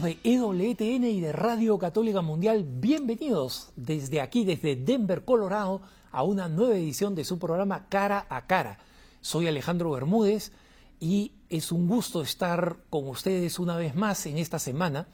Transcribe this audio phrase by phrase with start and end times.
[0.00, 6.48] De EWTN y de Radio Católica Mundial, bienvenidos desde aquí, desde Denver, Colorado, a una
[6.48, 8.78] nueva edición de su programa Cara a Cara.
[9.20, 10.50] Soy Alejandro Bermúdez
[10.98, 15.08] y es un gusto estar con ustedes una vez más en esta semana.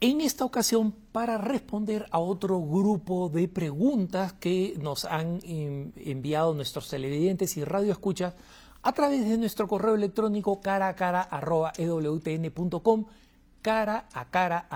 [0.00, 6.88] En esta ocasión para responder a otro grupo de preguntas que nos han enviado nuestros
[6.88, 8.34] televidentes y radioescuchas
[8.82, 11.28] a través de nuestro correo electrónico cara a cara
[13.64, 14.68] cara a cara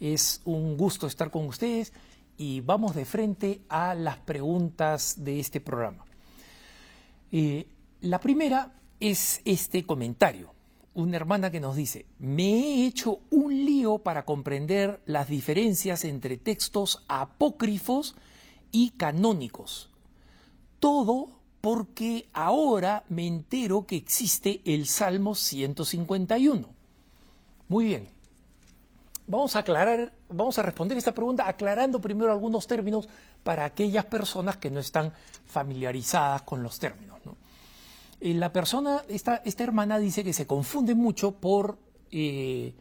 [0.00, 1.92] Es un gusto estar con ustedes
[2.38, 6.06] y vamos de frente a las preguntas de este programa.
[7.30, 7.66] Eh,
[8.00, 10.54] la primera es este comentario.
[10.94, 16.38] Una hermana que nos dice, me he hecho un lío para comprender las diferencias entre
[16.38, 18.16] textos apócrifos
[18.70, 19.90] y canónicos.
[20.80, 26.68] Todo porque ahora me entero que existe el Salmo 151.
[27.68, 28.08] Muy bien.
[29.28, 33.08] Vamos a aclarar, vamos a responder esta pregunta aclarando primero algunos términos
[33.44, 35.12] para aquellas personas que no están
[35.46, 37.20] familiarizadas con los términos.
[38.20, 41.78] Eh, la persona, esta, esta, hermana dice que se confunde mucho por
[42.10, 42.74] eh,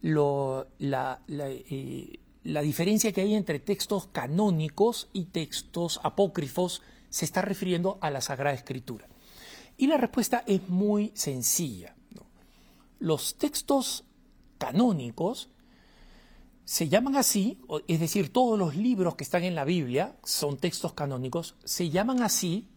[0.00, 0.66] la,
[1.28, 6.82] eh, la diferencia que hay entre textos canónicos y textos apócrifos
[7.14, 9.06] se está refiriendo a la Sagrada Escritura?
[9.76, 11.94] Y la respuesta es muy sencilla.
[12.98, 14.02] Los textos
[14.58, 15.48] canónicos
[16.64, 20.92] se llaman así, es decir, todos los libros que están en la Biblia son textos
[20.94, 22.68] canónicos, se llaman así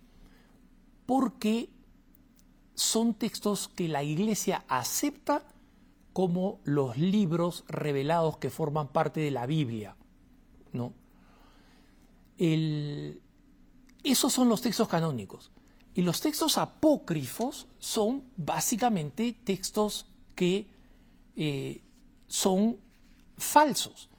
[1.08, 1.72] porque
[2.76, 5.48] son textos que la Iglesia acepta
[6.14, 9.96] como los libros revelados que forman parte de la Biblia.
[10.74, 10.94] ¿no?
[12.38, 13.20] El,
[14.04, 15.52] esos son los textos canónicos.
[15.94, 20.68] Y los textos apócrifos son básicamente textos que
[21.36, 21.82] eh,
[22.28, 22.78] son
[23.38, 24.10] falsos.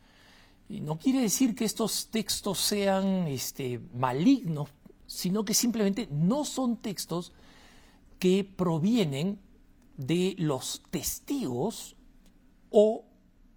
[0.68, 4.70] Y no quiere decir que estos textos sean este, malignos,
[5.06, 7.32] sino que simplemente no son textos
[8.18, 9.38] que provienen
[9.96, 11.96] de los testigos
[12.70, 13.04] o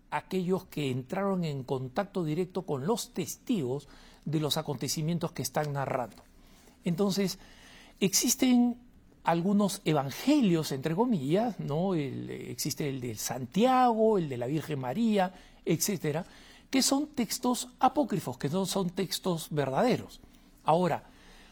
[0.10, 3.88] aquellos que entraron en contacto directo con los testigos
[4.26, 6.24] de los acontecimientos que están narrando.
[6.84, 7.40] Entonces,
[8.00, 8.78] existen
[9.24, 11.94] algunos evangelios, entre comillas, ¿no?
[11.94, 15.34] existe el de Santiago, el de la Virgen María,
[15.66, 16.26] etcétera,
[16.70, 20.22] que son textos apócrifos, que no son textos verdaderos.
[20.64, 21.04] Ahora,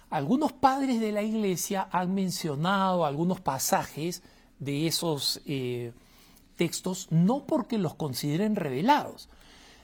[0.09, 4.24] algunos padres de la Iglesia han mencionado algunos pasajes
[4.57, 5.91] de esos eh,
[6.56, 9.30] textos, no porque los consideren revelados,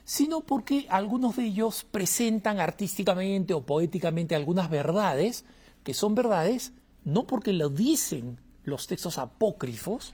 [0.06, 5.44] sino porque algunos de ellos presentan artísticamente o poéticamente algunas verdades
[5.82, 6.72] que son verdades
[7.04, 10.12] no porque lo dicen los textos apócrifos,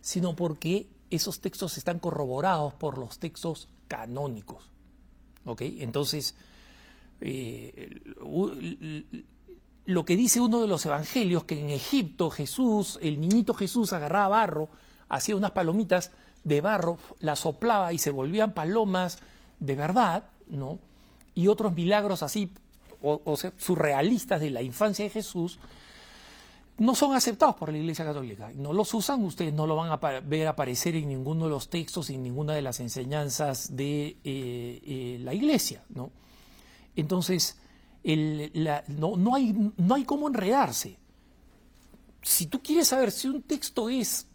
[0.00, 4.70] sino porque esos textos están corroborados por los textos canónicos.
[5.60, 6.34] Entonces,
[7.20, 8.00] eh,
[9.84, 14.28] lo que dice uno de los evangelios, que en Egipto Jesús, el niñito Jesús agarraba
[14.28, 14.70] barro,
[15.08, 16.12] hacía unas palomitas,
[16.44, 19.18] de barro, la soplaba y se volvían palomas
[19.60, 20.78] de verdad, ¿no?
[21.34, 22.50] Y otros milagros así,
[23.02, 25.58] o, surrealistas de la infancia de Jesús,
[26.78, 28.52] no son aceptados por la Iglesia Católica.
[28.54, 32.08] No los usan, ustedes no lo van a ver aparecer en ninguno de los textos,
[32.10, 36.10] en ninguna de las enseñanzas de eh, eh, la Iglesia, ¿no?
[36.94, 37.56] Entonces,
[38.04, 40.98] no, no, hay, no hay cómo enredarse.
[42.22, 44.27] Si tú quieres saber si un texto es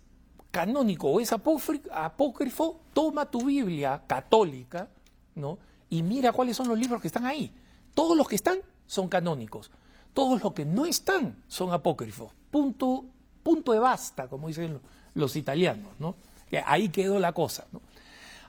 [0.53, 4.87] canónico o es apócrifo, toma tu Biblia católica,
[5.33, 5.57] ¿no?
[5.89, 7.51] Y mira cuáles son los libros que están ahí.
[7.95, 9.71] Todos los que están son canónicos.
[10.13, 12.31] Todos los que no están son apócrifos.
[12.51, 13.03] Punto,
[13.41, 14.79] punto de basta, como dicen
[15.15, 16.13] los italianos, ¿no?
[16.67, 17.65] Ahí quedó la cosa.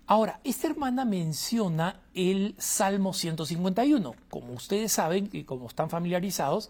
[0.07, 4.15] Ahora, esta hermana menciona el Salmo 151.
[4.29, 6.69] Como ustedes saben y como están familiarizados,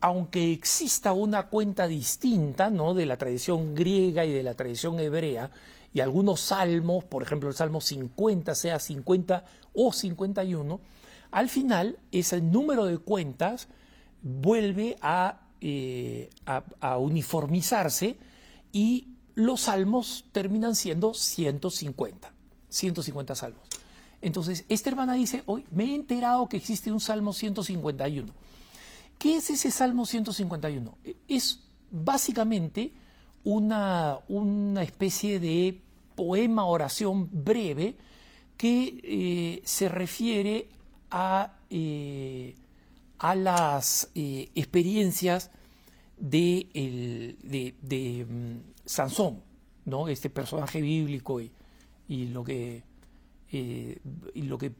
[0.00, 2.94] aunque exista una cuenta distinta ¿no?
[2.94, 5.50] de la tradición griega y de la tradición hebrea,
[5.92, 10.80] y algunos salmos, por ejemplo el Salmo 50 sea 50 o 51,
[11.30, 13.68] al final ese número de cuentas
[14.22, 14.96] vuelve
[15.60, 18.16] eh, a, a, uniformizarse
[18.72, 22.32] y los salmos terminan siendo 150,
[22.68, 23.62] 150 salmos.
[24.20, 28.32] Entonces, esta hermana dice, hoy me he enterado que existe un Salmo 151
[29.18, 30.96] ¿Qué es ese Salmo 151?
[31.26, 31.60] Es
[31.90, 32.92] básicamente
[33.42, 35.80] una, una especie de
[36.14, 37.96] poema, oración breve
[38.56, 40.68] que eh, se refiere
[41.10, 42.54] a, eh,
[43.18, 45.50] a las eh, experiencias
[46.16, 47.36] de,
[47.82, 49.42] de, mm, Sansón,
[49.84, 50.08] ¿no?
[50.08, 51.50] Este personaje bíblico y,
[52.26, 52.84] lo que,
[53.50, 54.72] y lo que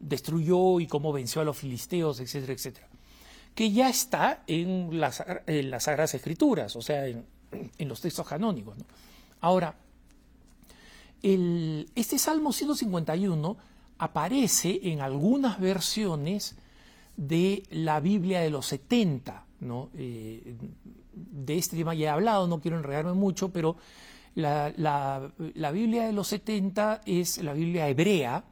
[0.00, 2.91] destruyó y cómo venció a los filisteos, etcétera, etcétera.
[3.54, 7.24] Que ya está en las, en las Sagradas Escrituras, o sea, en,
[7.78, 8.76] los textos canónicos.
[9.40, 9.74] Ahora,
[11.22, 13.56] el, este Salmo 151
[13.98, 16.56] aparece en algunas versiones
[17.16, 19.90] de la Biblia de los 70, ¿no?
[19.94, 20.56] Eh,
[21.12, 23.76] de este tema ya he hablado, no quiero enredarme mucho, pero
[24.34, 28.44] la, la, Biblia de los 70 es la Biblia hebrea,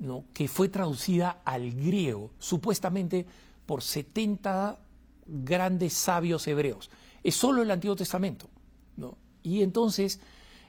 [0.00, 0.24] ¿no?
[0.32, 3.26] que fue traducida al griego, supuestamente
[3.66, 4.78] por 70
[5.26, 6.90] grandes sabios hebreos.
[7.22, 8.48] Es solo el Antiguo Testamento.
[8.96, 9.16] ¿no?
[9.42, 10.20] Y entonces,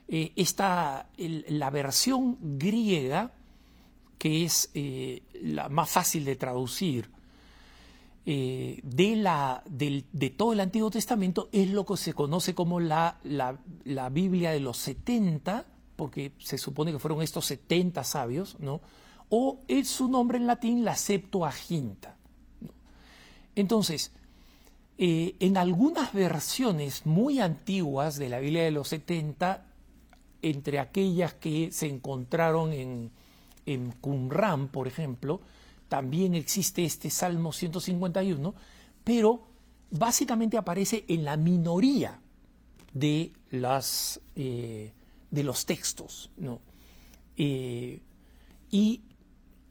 [0.08, 3.32] eh, esta, la versión griega,
[4.18, 7.10] que es eh, la más fácil de traducir,
[8.26, 13.18] eh, de, la, de todo el Antiguo Testamento es lo que se conoce como la,
[13.22, 18.80] la, Biblia de los 70, porque se supone que fueron estos 70 sabios, ¿no?
[19.28, 22.16] o es su nombre en latín la Septuaginta.
[23.56, 24.12] Entonces,
[24.98, 29.66] eh, en algunas versiones muy antiguas de la Biblia de los 70,
[30.42, 33.10] entre aquellas que se encontraron en,
[33.66, 35.40] en Qumran, por ejemplo,
[35.88, 38.54] también existe este Salmo 151,
[39.04, 39.42] pero
[39.90, 42.20] básicamente aparece en la minoría
[42.92, 44.92] de, las, eh,
[45.30, 46.30] de los textos.
[46.36, 46.60] ¿no?
[47.36, 48.00] Eh,
[48.70, 49.02] y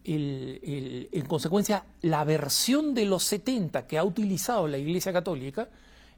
[0.06, 5.70] en consecuencia, la versión de los 70 que ha utilizado la Iglesia Católica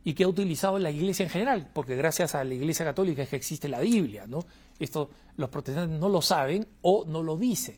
[0.03, 3.29] y que ha utilizado la Iglesia en general, porque gracias a la Iglesia Católica es
[3.29, 4.45] que existe la Biblia, ¿no?
[4.79, 7.77] Esto los protestantes no lo saben o no lo dicen,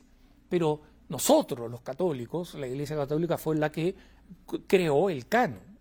[0.49, 3.95] pero nosotros, los católicos, la Iglesia Católica fue la que
[4.67, 5.77] creó el canon.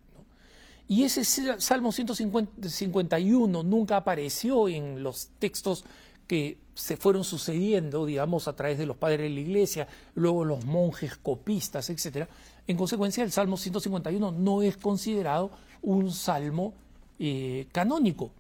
[0.89, 1.25] Y ese
[1.59, 5.85] Salmo 151 nunca apareció en los textos
[6.27, 10.65] que se fueron sucediendo, digamos, a través de los padres de la Iglesia, luego los
[10.65, 12.29] monjes copistas, etc.
[12.67, 15.51] En consecuencia, el Salmo 151 no es considerado
[15.83, 16.75] un salmo
[17.19, 18.31] eh, canónico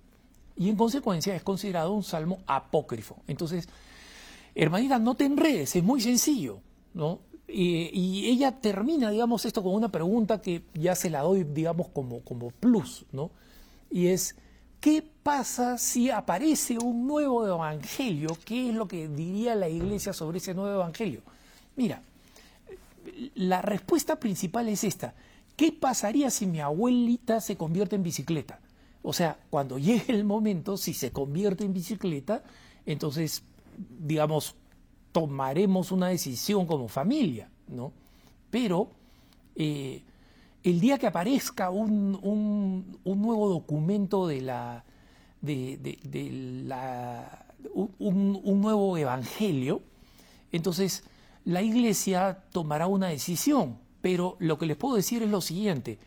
[0.56, 3.16] y en consecuencia es considerado un salmo apócrifo.
[3.26, 3.68] Entonces,
[4.54, 6.60] hermanita, no te enredes, es muy sencillo.
[6.96, 7.20] ¿no?
[7.46, 12.20] Y, ella termina, digamos, esto con una pregunta que ya se la doy, digamos, como,
[12.20, 13.30] como plus, ¿no?
[13.90, 14.34] Y es,
[14.86, 18.38] ¿qué pasa si aparece un nuevo evangelio?
[18.44, 21.22] ¿Qué es lo que diría la iglesia sobre ese nuevo evangelio?
[21.74, 22.02] Mira,
[23.34, 25.14] la respuesta principal es esta.
[25.56, 28.60] ¿Qué pasaría si mi abuelita se convierte en bicicleta?
[29.02, 32.44] O sea, cuando llegue el momento, si se convierte en bicicleta,
[32.86, 33.42] entonces,
[33.98, 34.54] digamos,
[35.10, 37.90] tomaremos una decisión como familia, ¿no?
[38.52, 38.86] Pero
[39.56, 40.04] eh,
[40.66, 44.84] el día que aparezca un, nuevo documento de la,
[45.40, 49.80] de, la un, nuevo evangelio,
[50.50, 51.04] entonces
[51.44, 53.78] la iglesia tomará una decisión.
[54.02, 56.00] Pero lo que les puedo decir es lo siguiente: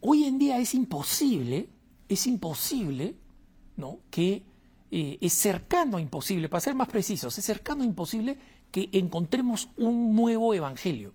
[0.00, 1.70] hoy en día es imposible,
[2.06, 3.14] es imposible,
[3.78, 4.00] ¿no?
[4.10, 4.42] Que
[4.90, 8.36] eh, es cercano a imposible, para ser más precisos, es cercano a imposible
[8.70, 11.14] que encontremos un nuevo evangelio.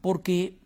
[0.00, 0.58] Porque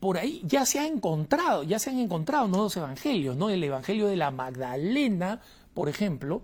[0.00, 3.50] por ahí ya se ha encontrado, ya se han encontrado nuevos evangelios, ¿no?
[3.50, 5.40] El evangelio de la Magdalena,
[5.74, 6.42] por ejemplo,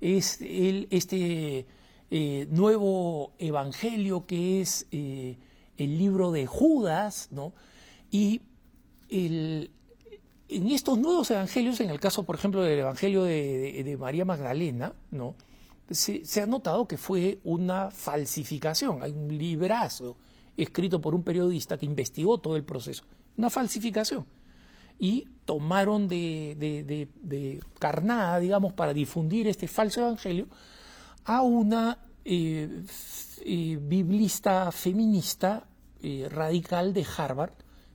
[0.00, 1.66] es el, este
[2.10, 5.38] eh, nuevo evangelio que es eh,
[5.76, 7.52] el libro de Judas, ¿no?
[8.10, 8.42] Y
[9.08, 9.70] el,
[10.48, 15.34] en estos nuevos evangelios, en el caso, por ejemplo, del evangelio de, María Magdalena, ¿no?
[15.90, 19.02] Se, ha notado que fue una falsificación.
[19.02, 20.16] Hay un librazo
[20.56, 23.04] escrito por un periodista que investigó todo el proceso.
[23.36, 24.26] Una falsificación.
[24.98, 30.46] Y tomaron de, carnada, digamos, para difundir este falso evangelio
[31.24, 32.84] a una eh,
[33.44, 35.66] eh, biblista feminista
[36.02, 37.52] eh, radical de Harvard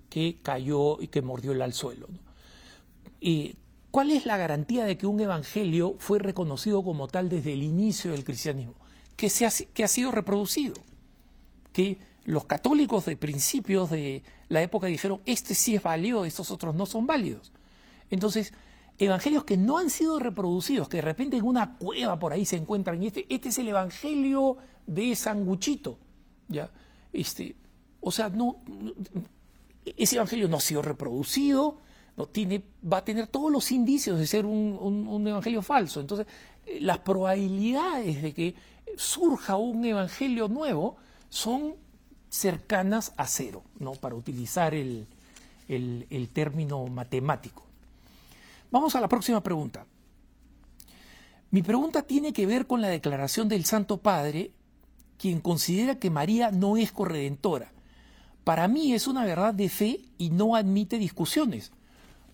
[0.09, 2.07] que cayó y que mordió el al suelo.
[3.91, 8.11] ¿cuál es la garantía de que un evangelio fue reconocido como tal desde el inicio
[8.11, 8.75] del cristianismo?
[9.15, 10.75] Que, se ha, que ha sido reproducido.
[11.73, 11.97] Que
[12.27, 16.85] los católicos de principios de la época dijeron, este sí es válido, estos otros no
[16.85, 17.53] son válidos.
[18.09, 18.53] Entonces,
[18.97, 22.57] evangelios que no han sido reproducidos, que de repente en una cueva por ahí se
[22.57, 25.99] encuentran, y este, este es el evangelio de Sanguchito,
[26.49, 26.69] ¿ya?
[27.13, 27.55] Este,
[28.01, 28.29] o sea,
[29.85, 31.79] ese evangelio no ha sido reproducido,
[32.17, 36.01] no tiene, va a tener todos los indicios de ser un, evangelio falso.
[36.01, 36.27] Entonces,
[36.81, 38.55] las probabilidades de que
[38.97, 40.97] surja un evangelio nuevo
[41.29, 41.86] son
[42.37, 43.93] cercanas a cero, ¿no?
[43.93, 45.07] para utilizar el,
[45.67, 47.63] el término matemático.
[48.71, 49.85] Vamos a la próxima pregunta.
[51.49, 54.51] Mi pregunta tiene que ver con la declaración del Santo Padre,
[55.17, 57.71] quien considera que María no es corredentora.
[58.43, 61.71] Para mí es una verdad de fe y no admite discusiones.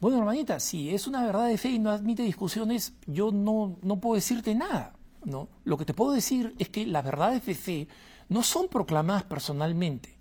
[0.01, 3.97] Bueno, hermanita, si es una verdad de fe y no admite discusiones, yo no, no
[3.97, 4.93] puedo decirte nada.
[5.23, 5.47] ¿no?
[5.63, 7.87] Lo que te puedo decir es que las verdades de fe
[8.29, 10.17] no son proclamadas personalmente,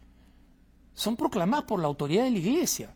[0.94, 2.92] son proclamadas por la autoridad de la iglesia.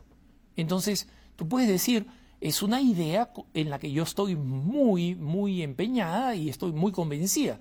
[0.56, 2.06] Entonces, tú puedes decir,
[2.40, 7.58] es una idea en la que yo estoy muy, muy empeñada y estoy muy convencida,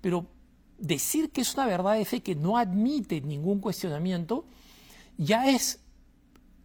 [0.00, 0.26] pero
[0.78, 4.44] decir que es una verdad de fe que no admite ningún cuestionamiento,
[5.16, 5.80] ya es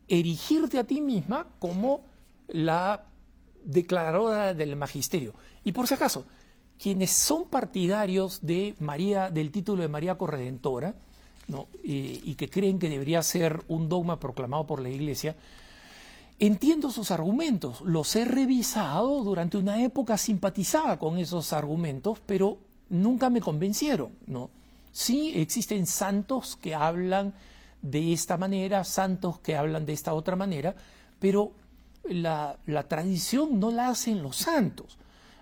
[0.07, 2.01] erigirte a ti misma como
[2.47, 3.05] la
[3.63, 5.33] declaradora del magisterio.
[5.63, 6.25] Y por si acaso,
[6.81, 10.95] quienes son partidarios de María, del título de María Corredentora,
[11.81, 15.35] y que creen que debería ser un dogma proclamado por la Iglesia,
[16.39, 22.57] entiendo sus argumentos, los he revisado, durante una época simpatizaba con esos argumentos, pero
[22.89, 24.49] nunca me convencieron, ¿no?
[24.91, 27.33] Sí existen santos que hablan
[27.81, 30.75] de esta manera, santos que hablan de esta otra manera,
[31.19, 31.53] pero
[32.03, 32.57] la
[32.87, 34.97] tradición no la hacen los santos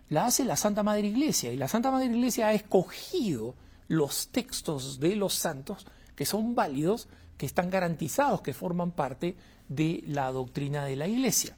[0.09, 3.55] la hace la Santa Madre Iglesia y la Santa Madre Iglesia ha escogido
[3.87, 5.85] los textos de los santos
[6.15, 7.07] que son válidos,
[7.37, 9.35] que están garantizados, que forman parte
[9.67, 11.57] de la doctrina de la Iglesia.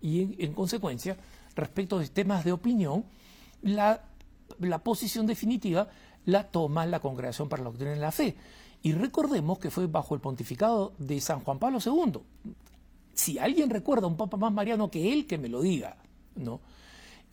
[0.00, 1.16] Y en, consecuencia,
[1.54, 3.04] respecto de temas de opinión,
[3.62, 4.02] la,
[4.60, 5.88] la posición definitiva
[6.26, 8.36] la toma la Congregación para la Doctrina de la Fe.
[8.82, 12.20] Y recordemos que fue bajo el pontificado de San Juan Pablo II.
[13.14, 15.96] Si alguien recuerda a un papa más mariano que él, que me lo diga,
[16.34, 16.60] ¿no?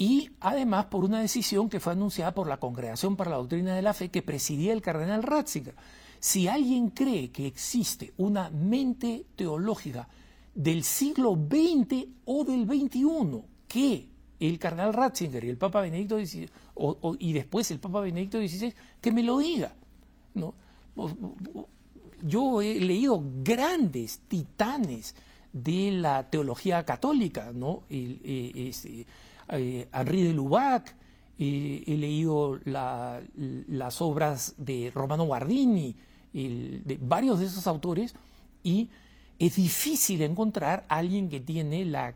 [0.03, 3.81] Y además por una decisión que fue anunciada por la Congregación para la Doctrina de
[3.81, 5.75] la Fe que presidía el cardenal Ratzinger.
[6.19, 10.09] Si alguien cree que existe una mente teológica
[10.53, 14.09] del siglo XX o del XXI que
[14.41, 16.49] el cardenal Ratzinger y el Papa Benedicto XVI,
[17.19, 19.73] y después el Papa Benedicto XVI, que me lo diga.
[20.33, 20.53] ¿no?
[22.23, 25.15] Yo he leído grandes titanes
[25.53, 27.83] de la teología católica, ¿no?
[27.89, 29.05] Este,
[29.49, 30.95] eh, Henri de Lubac,
[31.37, 35.95] he leído las obras de Romano Guardini,
[36.31, 38.15] de varios de esos autores,
[38.63, 38.89] y
[39.39, 42.15] es difícil encontrar a alguien que tiene la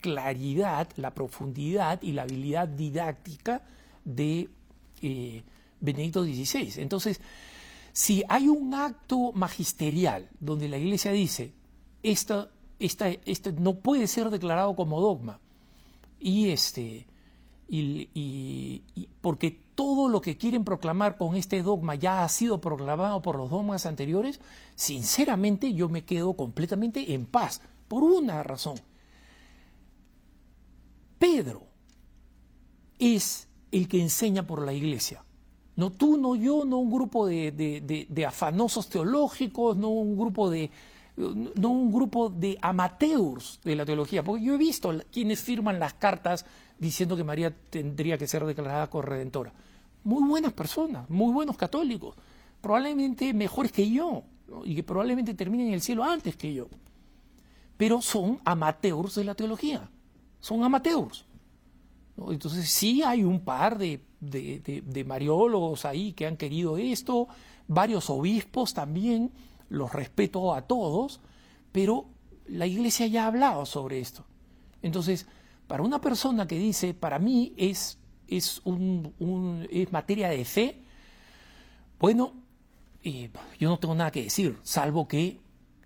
[0.00, 3.62] claridad, la profundidad y la habilidad didáctica
[4.04, 4.48] de
[5.02, 5.42] eh,
[5.80, 6.80] Benedicto XVI.
[6.80, 7.20] Entonces,
[7.92, 11.52] si hay un acto magisterial donde la Iglesia dice,
[12.02, 15.40] esto, esta, esto no puede ser declarado como dogma,
[16.18, 17.06] y este
[17.68, 18.82] y,
[19.20, 23.50] porque todo lo que quieren proclamar con este dogma ya ha sido proclamado por los
[23.50, 24.40] dogmas anteriores,
[24.74, 28.76] sinceramente yo me quedo completamente en paz, por una razón.
[31.18, 31.66] Pedro
[32.98, 35.24] es el que enseña por la iglesia.
[35.74, 40.70] No tú, no yo, no un grupo de afanosos teológicos, no un grupo de,
[41.16, 45.94] no un grupo de amateurs de la teología, porque yo he visto quienes firman las
[45.94, 46.44] cartas
[46.78, 49.52] diciendo que María tendría que ser declarada corredentora.
[50.04, 52.14] Muy buenas personas, muy buenos católicos,
[52.60, 54.24] probablemente mejores que yo,
[54.64, 56.68] y que probablemente terminen en el cielo antes que yo.
[57.76, 59.88] Pero son amateurs de la teología,
[60.40, 61.24] son amateurs.
[62.28, 67.28] Entonces sí hay un par de, de mariólogos ahí que han querido esto,
[67.68, 69.30] varios obispos también,
[69.68, 71.20] los respeto a todos,
[71.72, 72.06] pero
[72.46, 74.24] la iglesia ya ha hablado sobre esto.
[74.82, 75.26] Entonces,
[75.66, 80.82] para una persona que dice, para mí es, es, un, es materia de fe,
[81.98, 82.34] bueno,
[83.02, 85.40] eh, yo no tengo nada que decir, salvo que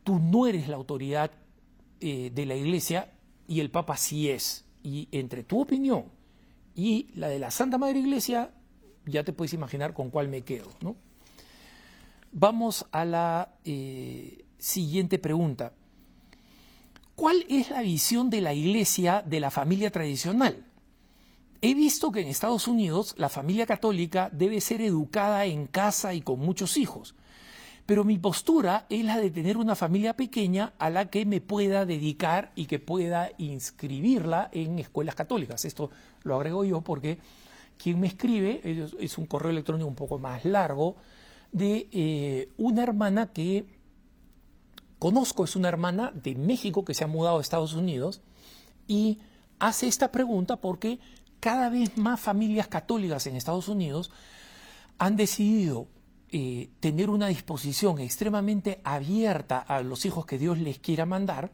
[0.05, 1.31] tú no eres la autoridad
[2.01, 3.13] eh, de la iglesia
[3.47, 4.65] y el Papa sí es.
[4.83, 6.07] Y entre tu opinión
[6.75, 8.51] y la de la Santa Madre Iglesia,
[9.05, 10.97] ya te puedes imaginar con cuál me quedo, ¿no?
[12.33, 15.73] Vamos a la eh, siguiente pregunta.
[17.17, 20.65] ¿Cuál es la visión de la Iglesia de la familia tradicional?
[21.61, 26.23] He visto que en Estados Unidos la familia católica debe ser educada en casa y
[26.23, 27.17] con muchos hijos,
[27.85, 31.85] pero mi postura es la de tener una familia pequeña a la que me pueda
[31.85, 35.65] dedicar y que pueda inscribirla en escuelas católicas.
[35.65, 35.91] Esto
[36.23, 37.19] lo agrego yo porque
[37.77, 38.61] quien me escribe
[39.01, 40.97] es un correo electrónico un poco más largo,
[41.52, 43.64] de eh, una hermana que
[44.99, 48.21] conozco, es una hermana de México que se ha mudado a Estados Unidos
[48.87, 49.19] y
[49.59, 50.99] hace esta pregunta porque
[51.40, 54.11] cada vez más familias católicas en Estados Unidos
[54.99, 55.88] han decidido
[56.33, 61.50] eh, tener una disposición extremadamente abierta a los hijos que Dios les quiera mandar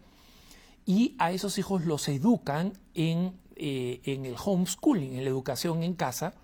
[0.84, 5.94] y a esos hijos los educan en eh, en el homeschooling, en la educación en
[5.94, 6.34] casa,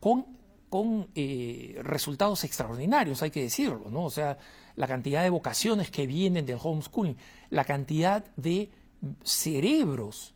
[0.00, 0.24] con,
[0.68, 4.04] con eh, resultados extraordinarios, hay que decirlo, ¿no?
[4.04, 4.38] O sea,
[4.74, 7.16] la cantidad de vocaciones que vienen del homeschooling,
[7.50, 8.70] la cantidad de
[9.22, 10.34] cerebros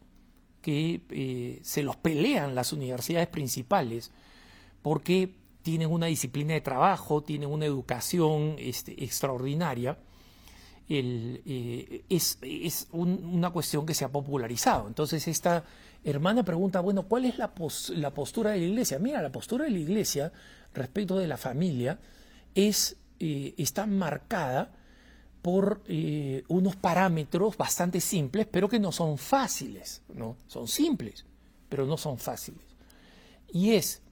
[0.62, 4.10] que eh, se los pelean las universidades principales
[4.82, 9.98] porque tienen una disciplina de trabajo, tienen una educación este, extraordinaria,
[10.88, 14.88] eh, es, una cuestión que se ha popularizado.
[14.88, 15.64] Entonces esta
[16.04, 18.98] hermana pregunta, bueno, ¿cuál es la, postura de la iglesia?
[18.98, 20.32] Mira, la postura de la iglesia
[20.74, 21.98] respecto de la familia
[22.54, 24.72] es, eh, está marcada
[25.42, 30.36] por eh, unos parámetros bastante simples, pero que no son fáciles, ¿no?
[30.46, 31.24] Son simples,
[31.68, 32.64] pero no son fáciles.
[33.52, 34.02] Y es,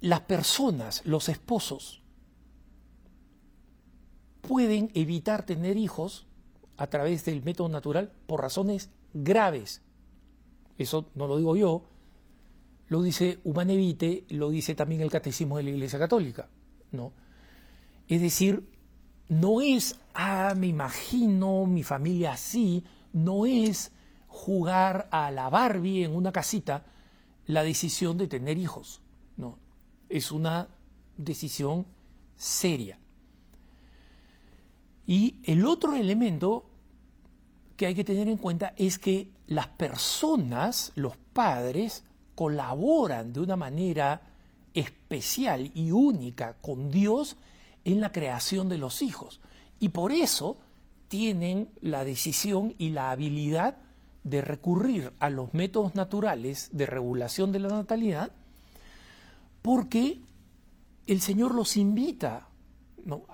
[0.00, 2.02] las personas, los esposos,
[4.42, 6.26] pueden evitar tener hijos
[6.76, 9.82] a través del método natural por razones graves.
[10.78, 11.84] Eso no lo digo yo,
[12.88, 16.48] lo dice Humanevite, lo dice también el Catecismo de la Iglesia Católica,
[16.90, 17.12] ¿no?
[18.08, 18.68] Es decir,
[19.28, 23.92] no es, ah, me imagino mi familia así, no es
[24.26, 26.84] jugar a la Barbie en una casita
[27.46, 29.00] la decisión de tener hijos,
[29.36, 29.58] no,
[30.08, 30.68] es una
[31.16, 31.86] decisión
[32.36, 32.98] seria.
[35.06, 36.71] Y el otro elemento
[37.82, 42.04] que hay que tener en cuenta es que las personas, los padres,
[42.36, 44.22] colaboran de una manera
[44.72, 47.36] especial y única con Dios
[47.84, 49.40] en la creación de los hijos.
[49.80, 50.58] Y por eso
[51.08, 53.78] tienen la decisión y la habilidad
[54.22, 58.30] de recurrir a los métodos naturales de regulación de la natalidad,
[59.60, 60.20] porque
[61.08, 62.46] el Señor los invita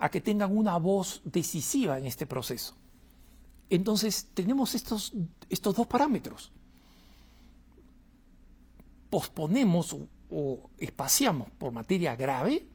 [0.01, 2.78] a que tengan una voz decisiva en este proceso.
[3.70, 5.12] Entonces tenemos estos,
[5.48, 6.50] estos dos parámetros.
[9.11, 9.96] Posponemos
[10.31, 12.66] o espaciamos por materia grave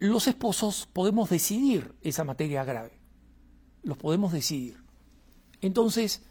[0.00, 2.92] los esposos podemos decidir esa materia grave.
[3.82, 4.78] Los podemos decidir.
[5.60, 6.22] Entonces,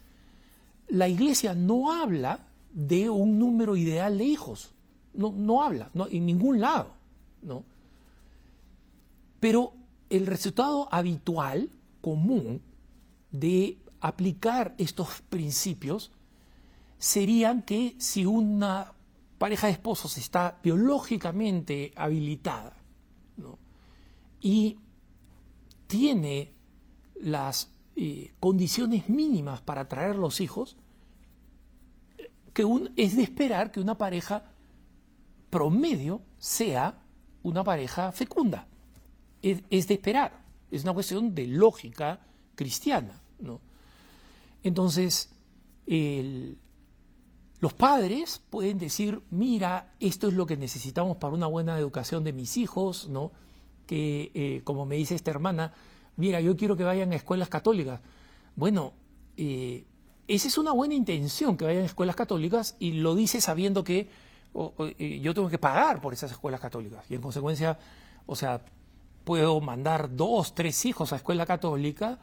[0.88, 4.72] la iglesia no habla de un número ideal de hijos.
[5.14, 6.90] No, no habla, en ningún lado.
[7.42, 7.62] ¿no?
[9.38, 9.72] Pero
[10.10, 12.62] el resultado habitual, común,
[13.30, 16.10] de aplicar estos principios
[16.98, 18.92] serían que si una
[19.38, 22.76] pareja de esposos está biológicamente habilitada
[24.40, 24.78] y
[25.86, 26.52] tiene
[27.20, 30.76] las eh, condiciones mínimas para traer los hijos,
[32.54, 32.64] que
[32.96, 34.44] es de esperar que una pareja
[35.50, 37.02] promedio sea
[37.42, 38.66] una pareja fecunda.
[39.42, 40.32] Es, de esperar.
[40.70, 42.20] Es una cuestión de lógica
[42.54, 43.20] cristiana.
[43.38, 43.60] ¿no?
[44.62, 45.30] Entonces,
[47.60, 52.32] los padres pueden decir, mira, esto es lo que necesitamos para una buena educación de
[52.32, 53.32] mis hijos, ¿no?
[53.86, 55.74] que, eh, como me dice esta hermana,
[56.16, 58.00] mira, yo quiero que vayan a escuelas católicas.
[58.54, 58.92] Bueno,
[59.36, 59.84] eh,
[60.28, 64.08] esa es una buena intención, que vayan a escuelas católicas, y lo dice sabiendo que
[64.98, 67.04] eh, yo tengo que pagar por esas escuelas católicas.
[67.10, 67.78] Y en consecuencia,
[68.26, 68.62] o sea,
[69.30, 72.18] puedo mandar dos, tres hijos a escuela católica,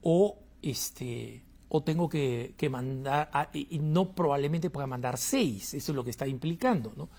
[0.00, 6.02] o este o tengo que, mandar, y no probablemente pueda mandar seis, eso es lo
[6.02, 7.10] que está implicando, ¿no?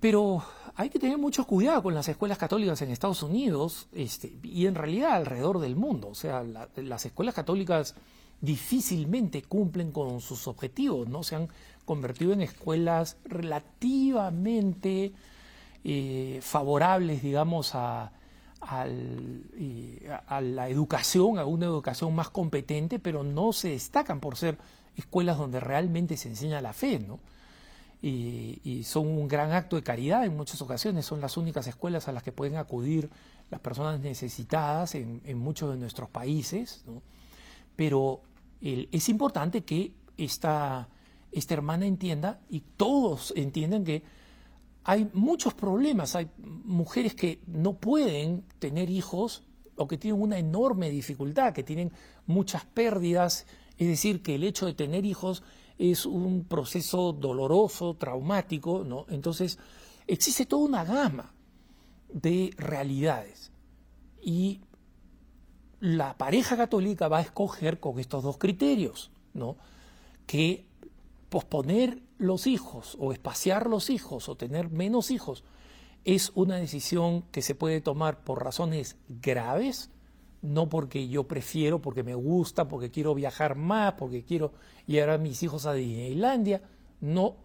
[0.00, 0.42] Pero
[0.74, 4.74] hay que tener mucho cuidado con las escuelas católicas en Estados Unidos este, y en
[4.74, 6.08] realidad alrededor del mundo.
[6.08, 7.94] O sea, las escuelas católicas
[8.40, 11.22] difícilmente cumplen con sus objetivos, ¿no?
[11.22, 11.48] Se han
[11.84, 15.12] convertido en escuelas relativamente
[15.84, 18.10] eh, favorables, digamos, a,
[18.62, 24.58] a la educación, a una educación más competente, pero no se destacan por ser
[24.96, 27.18] escuelas donde realmente se enseña la fe, ¿no?
[28.02, 32.12] y, son un gran acto de caridad en muchas ocasiones, son las únicas escuelas a
[32.12, 33.08] las que pueden acudir
[33.50, 36.84] las personas necesitadas en, muchos de nuestros países,
[37.76, 38.20] pero
[38.60, 40.88] es importante que esta,
[41.30, 44.02] esta hermana entienda y todos entiendan que
[44.84, 49.44] hay muchos problemas, hay mujeres que no pueden tener hijos
[49.76, 51.92] o que tienen una enorme dificultad, que tienen
[52.26, 53.46] muchas pérdidas,
[53.78, 55.42] es decir, que el hecho de tener hijos
[55.78, 59.06] es un proceso doloroso, traumático, ¿no?
[59.08, 59.58] Entonces,
[60.06, 61.32] existe toda una gama
[62.12, 63.50] de realidades.
[64.20, 64.60] Y
[65.80, 69.56] la pareja católica va a escoger con estos dos criterios, ¿no?
[70.26, 70.66] Que
[71.28, 75.42] posponer los hijos o espaciar los hijos o tener menos hijos
[76.04, 79.90] es una decisión que se puede tomar por razones graves
[80.42, 84.52] no porque yo prefiero, porque me gusta, porque quiero viajar más, porque quiero
[84.86, 86.62] llevar a mis hijos a Disneylandia,
[87.00, 87.36] no.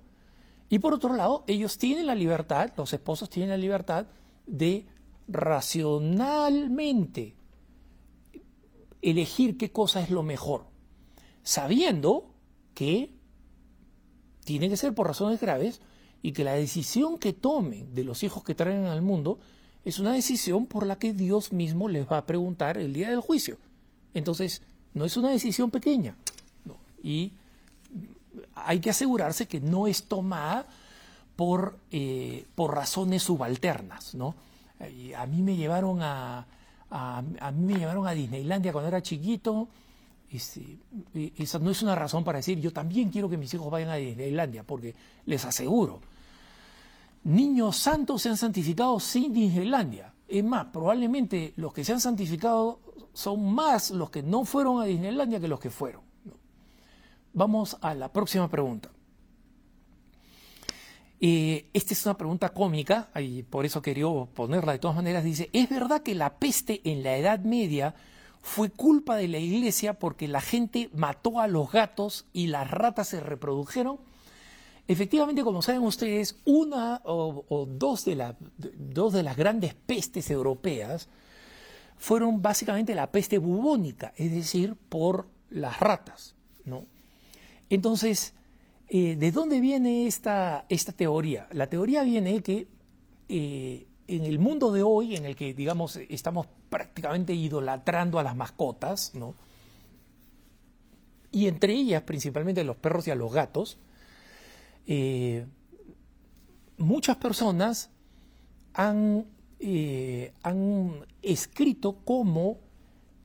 [0.68, 4.08] Y por otro lado, ellos tienen la libertad, los esposos tienen la libertad
[4.48, 4.88] de
[5.28, 7.36] racionalmente
[9.02, 10.66] elegir qué cosa es lo mejor,
[11.44, 12.34] sabiendo
[12.74, 13.16] que
[14.47, 15.81] tiene que ser por razones graves
[16.21, 19.39] y que la decisión que tomen de los hijos que traen al mundo
[19.83, 23.19] es una decisión por la que Dios mismo les va a preguntar el día del
[23.19, 23.57] juicio.
[24.13, 24.62] Entonces,
[24.93, 26.15] no es una decisión pequeña.
[27.03, 27.33] Y
[28.55, 30.65] hay que asegurarse que no es tomada
[31.36, 34.15] por, eh, por razones subalternas.
[34.15, 34.33] ¿no?
[35.17, 36.47] A mí me llevaron a,
[36.89, 39.67] a, mí me llevaron a Disneylandia cuando era chiquito.
[40.30, 40.78] Este,
[41.38, 43.96] esa no es una razón para decir yo también quiero que mis hijos vayan a
[43.96, 44.94] Disneylandia, porque
[45.26, 46.02] les aseguro,
[47.24, 50.13] niños santos se han santificado sin Disneylandia.
[50.28, 52.82] Es más, probablemente los que se han santificado
[53.13, 56.02] son más los que no fueron a Disneylandia que los que fueron.
[57.34, 58.90] Vamos a la próxima pregunta.
[61.20, 65.24] Eh, esta es una pregunta cómica, y por eso quería ponerla de todas maneras.
[65.24, 67.96] Dice, ¿es verdad que la peste en la Edad Media
[68.41, 73.10] fue culpa de la iglesia porque la gente mató a los gatos y las ratas
[73.10, 74.00] se reprodujeron?
[74.88, 78.36] Efectivamente, como saben ustedes, una o, dos, de
[78.78, 81.10] dos de las grandes pestes europeas
[81.97, 86.36] fueron básicamente la peste bubónica, es decir, por las ratas.
[86.63, 86.86] ¿no?
[87.69, 88.34] Entonces,
[88.89, 91.47] eh, ¿De dónde viene esta, esta teoría?
[91.52, 92.67] La teoría viene que
[93.28, 98.36] eh, en el mundo de hoy, en el que, digamos, estamos prácticamente idolatrando a las
[98.36, 99.36] mascotas, ¿no?
[101.32, 103.77] Y entre ellas, principalmente los perros y a los gatos,
[104.88, 105.45] eh,
[106.77, 107.89] muchas personas
[108.73, 109.25] han,
[110.43, 112.60] han escrito cómo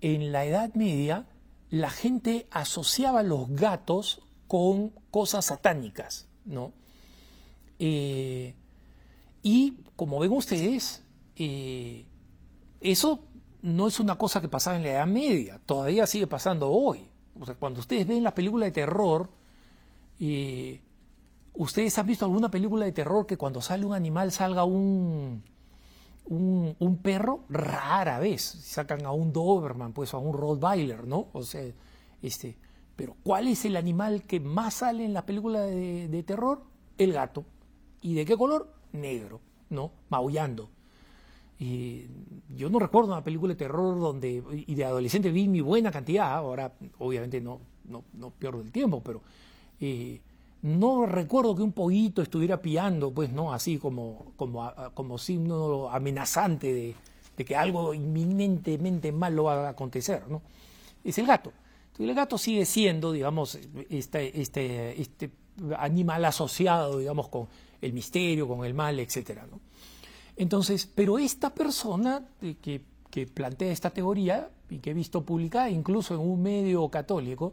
[0.00, 1.26] en la Edad Media
[1.70, 6.74] la gente asociaba los gatos con cosas satánicas, ¿no?
[7.78, 8.54] Eh,
[9.42, 11.02] y como ven ustedes,
[11.36, 12.04] eh,
[12.82, 13.24] eso
[13.62, 17.08] no es una cosa que pasaba en la Edad Media, todavía sigue pasando hoy.
[17.40, 19.30] O sea, cuando ustedes ven la película de terror,
[20.20, 20.80] eh,
[21.54, 25.42] ¿ustedes han visto alguna película de terror que cuando sale un animal salga un,
[26.26, 27.44] un, perro?
[27.48, 28.42] Rara vez.
[28.42, 31.28] Sacan a un Doberman, pues a un Rottweiler, ¿no?
[31.32, 31.62] O sea,
[32.20, 32.56] este,
[32.96, 36.62] pero ¿cuál es el animal que más sale en la película de, terror?
[36.98, 37.44] El gato.
[38.00, 38.72] ¿Y de qué color?
[38.92, 39.92] Negro, ¿no?
[40.08, 40.70] Maullando.
[42.56, 46.32] Yo no recuerdo una película de terror donde, y de adolescente vi mi buena cantidad,
[46.32, 49.22] ahora obviamente no, no, no pierdo el tiempo, pero
[49.80, 50.20] eh,
[50.62, 56.72] no recuerdo que un pollito estuviera piando, pues no, así como, como, como signo amenazante
[56.72, 60.42] de, que algo inminentemente malo va a acontecer, ¿no?
[61.02, 61.52] Es el gato
[61.98, 63.58] el gato sigue siendo, digamos,
[63.90, 65.30] este, este, este
[65.78, 67.48] animal asociado, digamos, con
[67.80, 69.42] el misterio, con el mal, etc.
[70.36, 72.82] Entonces, pero esta persona que,
[73.34, 77.52] plantea esta teoría y que he visto publicada incluso en un medio católico,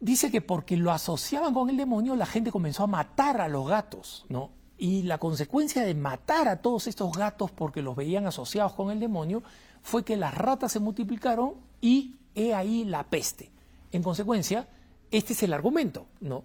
[0.00, 3.66] dice que porque lo asociaban con el demonio, la gente comenzó a matar a los
[3.66, 4.50] gatos, ¿no?
[4.78, 9.00] Y la consecuencia de matar a todos estos gatos porque los veían asociados con el
[9.00, 9.42] demonio
[9.82, 13.50] fue que las ratas se multiplicaron y He ahí la peste.
[13.92, 14.66] En consecuencia,
[15.10, 16.44] este es el argumento, ¿no?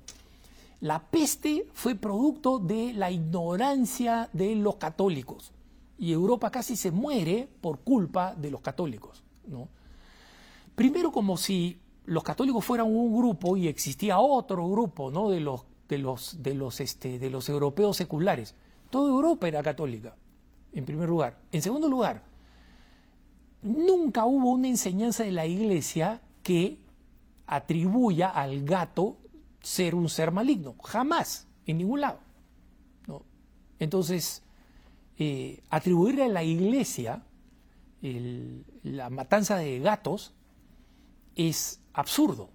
[0.81, 5.51] La peste fue producto de la ignorancia de los católicos
[5.97, 9.67] y Europa casi se muere por culpa de los católicos, ¿no?
[10.75, 15.29] Primero como si los católicos fueran un grupo y existía otro grupo, ¿no?
[15.29, 18.55] De los de los de los este de los europeos seculares.
[18.89, 20.15] Toda Europa era católica,
[20.71, 21.37] en primer lugar.
[21.51, 22.23] En segundo lugar,
[23.61, 26.79] nunca hubo una enseñanza de la iglesia que
[27.45, 29.17] atribuya al gato
[29.61, 30.75] ser un ser maligno.
[30.83, 32.19] Jamás, en ningún lado.
[33.79, 34.43] Entonces,
[35.17, 37.23] eh, atribuirle a la iglesia
[38.01, 40.33] la matanza de gatos
[41.35, 42.49] es absurdo.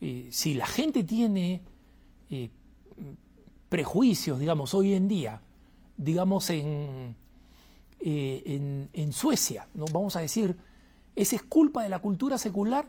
[0.00, 1.62] Eh, si la gente tiene
[2.30, 2.50] eh,
[3.68, 5.42] prejuicios, digamos, hoy en día,
[5.96, 7.16] digamos, en,
[8.00, 9.84] en, Suecia, ¿no?
[9.86, 10.56] vamos a decir,
[11.14, 12.88] ¿esa es culpa de la cultura secular?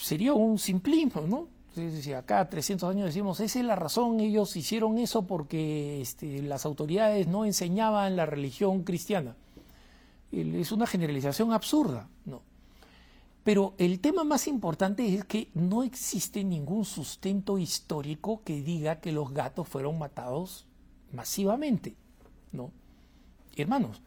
[0.00, 1.48] Sería un simplismo, ¿no?
[1.74, 6.66] Si acá 300 años decimos, esa es la razón, ellos hicieron eso porque este, las
[6.66, 9.36] autoridades no enseñaban la religión cristiana.
[10.32, 12.42] Es una generalización absurda, ¿no?
[13.44, 19.12] Pero el tema más importante es que no existe ningún sustento histórico que diga que
[19.12, 20.66] los gatos fueron matados
[21.12, 21.94] masivamente,
[22.52, 22.70] ¿no?
[23.56, 24.02] Hermanos,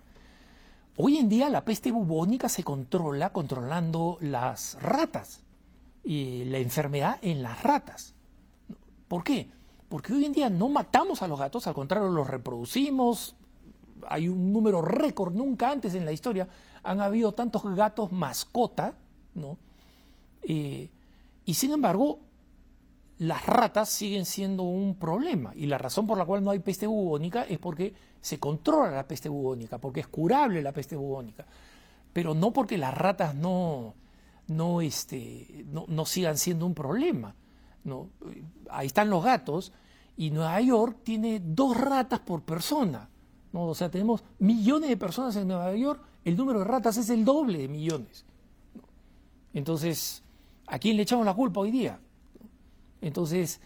[0.96, 5.42] Hoy en día la peste bubónica se controla controlando las ratas
[6.04, 8.14] y la enfermedad en las ratas.
[9.08, 9.50] ¿Por qué?
[9.90, 13.36] Porque hoy en día no matamos a los gatos, al contrario, los reproducimos.
[14.08, 16.48] Hay un número récord, nunca antes en la historia
[16.84, 18.96] han habido tantos gatos mascota,
[19.36, 19.58] ¿no?
[20.42, 20.90] Eh,
[21.46, 22.20] y sin embargo,
[23.20, 25.54] las ratas siguen siendo un problema.
[25.56, 29.08] Y la razón por la cual no hay peste bubónica es porque se controla la
[29.08, 31.46] peste bubónica, porque es curable la peste bubónica.
[32.12, 33.94] Pero no porque las ratas no,
[34.54, 37.36] no, este, no, sigan siendo un problema.
[37.84, 38.10] ¿no?
[38.70, 39.74] Ahí están los gatos
[40.16, 43.10] y Nueva York tiene dos ratas por persona.
[43.52, 43.68] ¿no?
[43.68, 47.26] O sea, tenemos millones de personas en Nueva York, el número de ratas es el
[47.26, 48.26] doble de millones.
[49.54, 50.24] Entonces,
[50.68, 52.00] ¿a quién le echamos la culpa hoy día?
[53.02, 53.60] Entonces,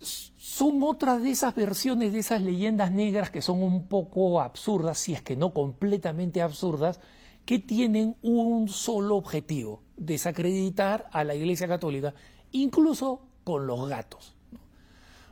[0.00, 5.14] son otras de esas versiones de esas leyendas negras que son un poco absurdas, si
[5.14, 7.00] es que no completamente absurdas,
[7.44, 12.14] que tienen un solo objetivo, desacreditar a la Iglesia Católica,
[12.52, 14.34] incluso con los gatos.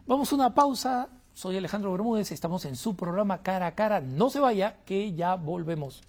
[0.06, 1.08] Vamos a una pausa.
[1.34, 4.00] Soy Alejandro Bermúdez, estamos en su programa Cara a Cara.
[4.00, 6.02] No se vaya, que ya volvemos.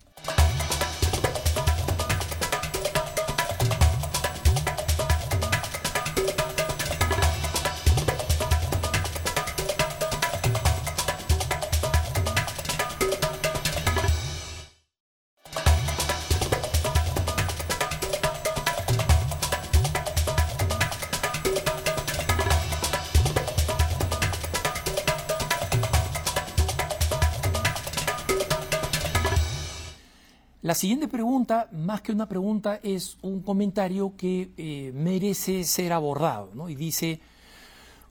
[30.81, 36.67] Siguiente pregunta, más que una pregunta, es un comentario que eh, merece ser abordado.
[36.69, 37.19] Y dice,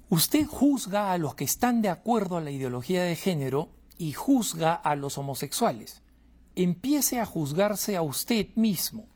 [0.09, 4.73] usted juzga a los que están de acuerdo a la ideología de género y juzga
[4.73, 6.01] a los homosexuales.
[6.55, 9.07] Empiece a juzgarse a usted mismo.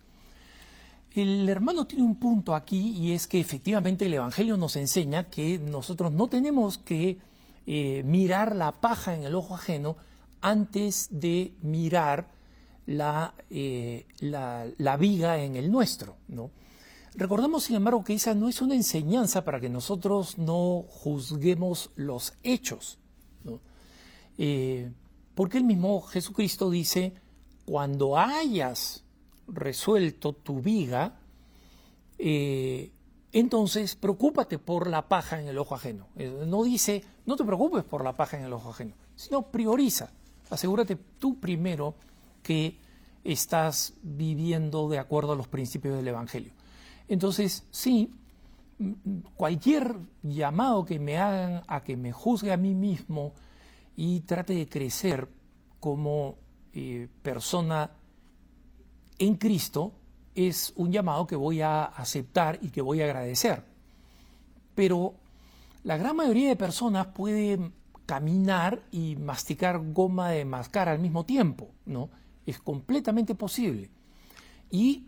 [1.13, 5.61] El hermano tiene un punto aquí y es que efectivamente el Evangelio nos enseña que
[5.61, 7.19] nosotros no tenemos que
[7.69, 9.97] eh, mirar la paja en el ojo ajeno
[10.41, 12.35] antes de mirar
[12.87, 16.17] eh, la, la, viga en el nuestro.
[16.29, 16.51] ¿no?
[17.15, 22.35] Recordemos, sin embargo, que esa no es una enseñanza para que nosotros no juzguemos los
[22.43, 22.99] hechos.
[24.37, 24.91] Eh,
[25.35, 27.15] porque el mismo Jesucristo dice,
[27.65, 29.05] cuando hayas
[29.47, 31.21] resuelto tu viga,
[32.19, 32.91] eh,
[33.33, 36.09] entonces preocúpate por la paja en el ojo ajeno.
[36.47, 40.11] No dice, no te preocupes por la paja en el ojo ajeno, sino prioriza.
[40.51, 41.95] Asegúrate tú primero
[42.45, 42.79] que
[43.25, 46.53] estás viviendo de acuerdo a los principios del Evangelio.
[47.09, 48.15] Entonces, sí,
[49.35, 53.33] cualquier llamado que me hagan a que me juzgue a mí mismo
[53.97, 55.29] y trate de crecer
[55.81, 56.37] como
[56.73, 57.91] eh, persona
[59.19, 59.93] en Cristo,
[60.35, 63.65] es un llamado que voy a aceptar y que voy a agradecer.
[64.75, 65.15] Pero
[65.85, 67.71] la gran mayoría de personas puede
[68.07, 72.11] caminar y masticar goma de mascar al mismo tiempo, ¿no?
[72.47, 73.91] Es completamente posible.
[74.71, 75.05] Y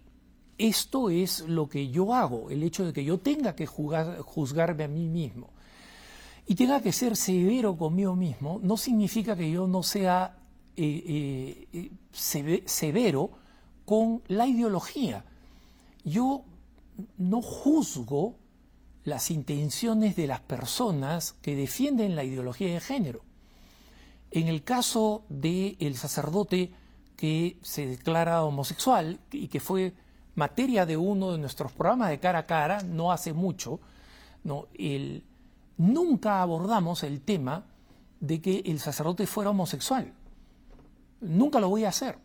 [0.59, 4.89] esto es lo que yo hago, el hecho de que yo tenga que juzgarme a
[4.89, 5.51] mí mismo
[6.47, 10.39] y tenga que ser severo conmigo mismo, no significa que yo no sea
[10.77, 13.31] eh, eh, severo
[13.85, 15.25] con la ideología.
[16.05, 16.45] Yo
[17.19, 18.37] no juzgo
[19.05, 23.23] las intenciones de las personas que defienden la ideología de género.
[24.31, 26.73] En el caso del sacerdote
[27.17, 29.95] que se declara homosexual y que fue
[30.35, 33.81] materia de uno de nuestros programas de cara a cara no hace mucho,
[34.45, 35.25] no, el,
[35.79, 37.65] nunca abordamos el tema
[38.21, 40.13] de que el sacerdote fuera homosexual.
[41.21, 42.19] Nunca lo voy a hacer.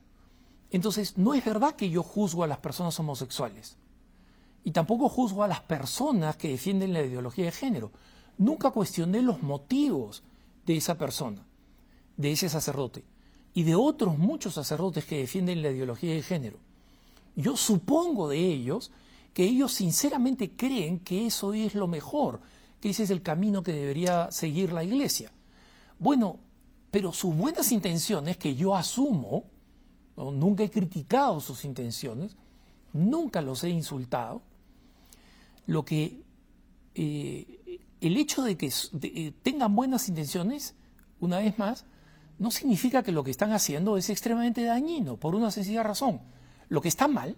[0.70, 3.78] Entonces, no es verdad que yo juzgo a las personas homosexuales.
[4.64, 7.92] Y tampoco juzgo a las personas que defienden la ideología de género.
[8.38, 10.24] Nunca cuestioné los motivos
[10.66, 11.46] de esa persona,
[12.18, 13.06] de ese sacerdote
[13.54, 16.58] y de otros muchos sacerdotes que defienden la ideología de género.
[17.36, 18.92] Yo supongo de ellos
[19.34, 22.42] que ellos sinceramente creen que eso es lo mejor,
[22.80, 25.32] que ese es el camino que debería seguir la iglesia.
[26.00, 26.40] Bueno,
[26.90, 29.46] pero sus buenas intenciones, que yo asumo,
[30.18, 32.36] nunca he criticado sus intenciones,
[32.92, 34.42] nunca los he insultado,
[35.68, 36.22] lo que
[36.96, 38.72] eh, el hecho de que
[39.04, 40.76] eh, tengan buenas intenciones,
[41.20, 41.86] una vez más,
[42.42, 46.22] no significa que lo que están haciendo es extremadamente dañino, por una sencilla razón.
[46.70, 47.38] Lo que está mal,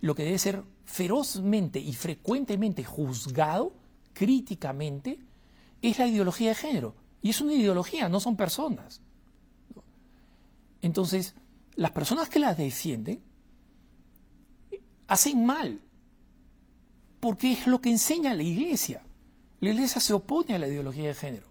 [0.00, 3.74] lo que debe ser ferozmente y frecuentemente juzgado
[4.14, 5.18] críticamente,
[5.82, 6.94] es la ideología de género.
[7.20, 9.02] Y es una ideología, no son personas.
[10.80, 11.34] Entonces,
[11.74, 13.20] las personas que las defienden
[15.08, 15.78] hacen mal,
[17.20, 19.02] porque es lo que enseña la iglesia.
[19.60, 21.48] La iglesia se opone a la ideología de género.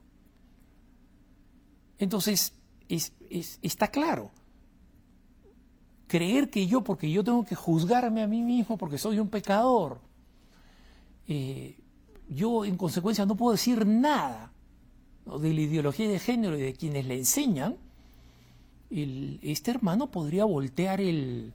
[1.99, 2.56] Entonces,
[2.89, 4.32] está claro,
[6.08, 10.00] creer que yo, porque yo tengo que juzgarme a mí mismo porque soy un pecador,
[11.28, 11.78] eh,
[12.30, 14.52] yo en consecuencia no puedo decir nada
[15.26, 17.76] de la ideología de género y de quienes la enseñan,
[18.89, 21.54] este hermano podría voltear el,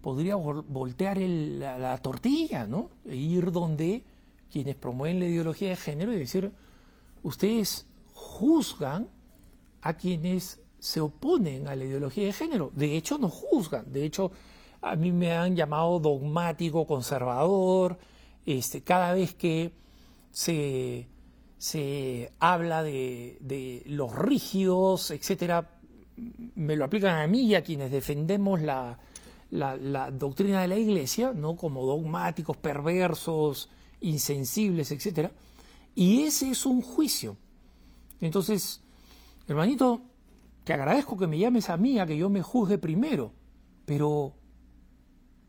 [0.00, 2.90] podría voltear la, tortilla, ¿no?
[3.06, 4.02] E ir donde
[4.50, 6.50] quienes promueven la ideología de género y decir,
[7.22, 9.08] ustedes juzgan
[9.82, 12.72] a quienes se oponen a la ideología de género.
[12.74, 13.92] De hecho, no juzgan.
[13.92, 14.32] De hecho,
[14.80, 17.98] a mí me han llamado dogmático, conservador.
[18.44, 19.72] Este, cada vez que
[20.30, 21.08] se,
[21.58, 25.70] se habla de, de los rígidos, etcétera,
[26.54, 28.98] me lo aplican a mí y a quienes defendemos la,
[29.52, 31.56] la, doctrina de la Iglesia, ¿no?
[31.56, 33.68] como dogmáticos, perversos,
[34.00, 35.30] insensibles, etc.
[35.94, 37.36] Y ese es un juicio.
[38.20, 38.81] Entonces,
[39.52, 40.02] hermanito,
[40.64, 43.32] te agradezco que me llames a mí, a que yo me juzgue primero,
[43.84, 44.34] pero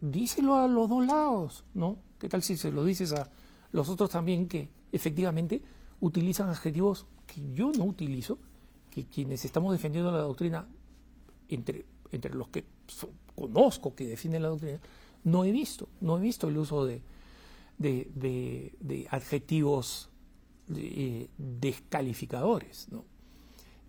[0.01, 1.97] díselo a los dos lados, ¿no?
[2.19, 3.29] ¿Qué tal si se lo dices a
[3.71, 5.61] los otros también que efectivamente
[5.99, 8.37] utilizan adjetivos que yo no utilizo,
[8.89, 10.67] que quienes estamos defendiendo la doctrina,
[11.49, 11.85] entre,
[12.33, 12.65] los que
[13.35, 14.79] conozco que defienden la doctrina,
[15.23, 17.01] no he visto, no he visto el uso de,
[17.77, 20.09] de, adjetivos
[20.75, 23.12] eh, descalificadores, ¿no?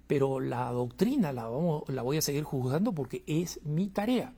[0.06, 4.34] Pero la doctrina la, vamos, la voy a seguir juzgando porque es mi tarea,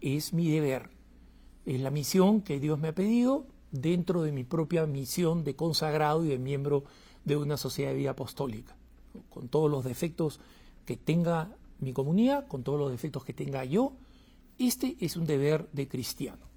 [0.00, 0.90] es mi deber,
[1.66, 6.24] es la misión que Dios me ha pedido dentro de mi propia misión de consagrado
[6.24, 6.84] y de miembro
[7.24, 8.76] de una sociedad de vida apostólica,
[9.28, 10.40] con todos los defectos
[10.84, 13.92] que tenga mi comunidad, con todos los defectos que tenga yo,
[14.58, 16.48] este es un deber de cristiano.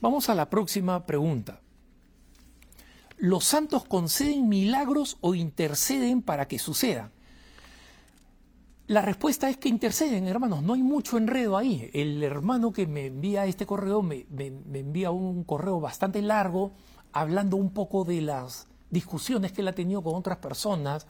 [0.00, 1.60] Vamos a la próxima pregunta.
[3.16, 7.10] ¿Los santos conceden milagros o interceden para que sucedan?
[8.88, 11.90] La respuesta es que interceden, hermanos, no hay mucho enredo ahí.
[11.92, 16.72] El hermano que me envía este correo me, envía un correo bastante largo
[17.12, 21.06] hablando un poco de las discusiones que él ha tenido con otras personas,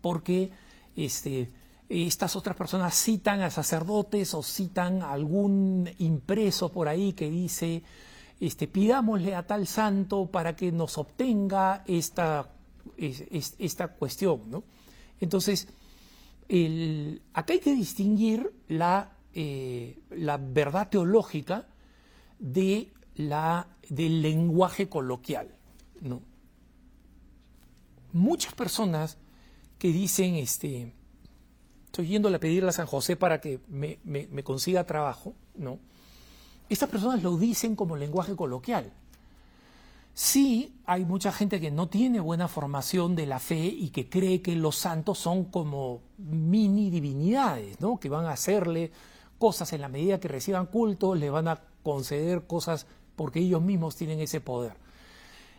[0.00, 0.52] porque
[0.96, 1.52] este,
[1.90, 7.82] estas otras personas citan a sacerdotes o citan algún impreso por ahí que dice,
[8.40, 12.54] este, pidámosle a tal santo para que nos obtenga esta,
[12.96, 14.50] esta cuestión.
[14.50, 14.64] ¿no?
[15.20, 15.68] Entonces,
[16.48, 21.66] el, acá hay que distinguir la, eh, la verdad teológica
[22.38, 25.48] de la, del lenguaje coloquial.
[26.00, 26.22] ¿no?
[28.12, 29.18] Muchas personas
[29.78, 30.92] que dicen, este,
[31.86, 33.98] estoy yéndole a pedirle a San José para que me,
[34.44, 35.78] consiga trabajo, ¿no?
[36.68, 38.92] Estas personas lo dicen como lenguaje coloquial.
[40.14, 44.42] Sí, hay mucha gente que no tiene buena formación de la fe y que cree
[44.42, 47.98] que los santos son como mini divinidades, ¿no?
[47.98, 48.92] Que van a hacerle
[49.38, 53.96] cosas en la medida que reciban culto, le van a conceder cosas porque ellos mismos
[53.96, 54.74] tienen ese poder.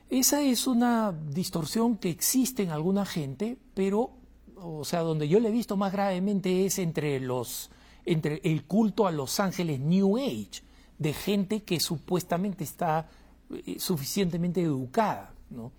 [0.10, 4.12] Esa es una distorsión que existe en alguna gente, pero
[4.58, 7.72] o sea, donde yo le he visto más gravemente es entre los
[8.06, 10.62] entre el culto a los ángeles New Age,
[11.00, 13.10] de gente que supuestamente está
[13.56, 15.72] eh, suficientemente educada, ¿no?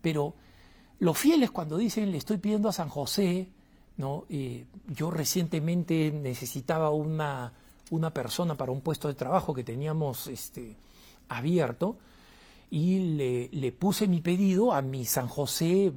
[0.00, 0.34] Pero
[0.98, 3.48] los fieles cuando dicen le estoy pidiendo a San José,
[3.96, 4.24] ¿no?
[4.28, 7.52] Eh, yo recientemente necesitaba una,
[7.90, 10.76] una persona para un puesto de trabajo que teníamos este,
[11.28, 11.96] abierto,
[12.70, 15.92] y le, le, puse mi pedido a mi San José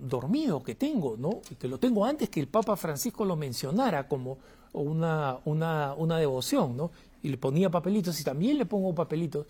[0.00, 1.40] dormido que tengo, ¿no?
[1.58, 4.38] que lo tengo antes que el Papa Francisco lo mencionara como
[4.74, 6.90] una, una, una devoción, ¿no?
[7.22, 9.46] Y le ponía papelitos y también le pongo papelitos.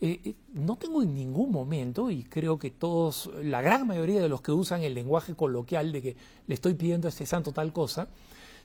[0.00, 4.28] Eh, eh, no tengo en ningún momento, y creo que todos, la gran mayoría de
[4.28, 6.16] los que usan el lenguaje coloquial de que
[6.46, 8.08] le estoy pidiendo a este santo tal cosa,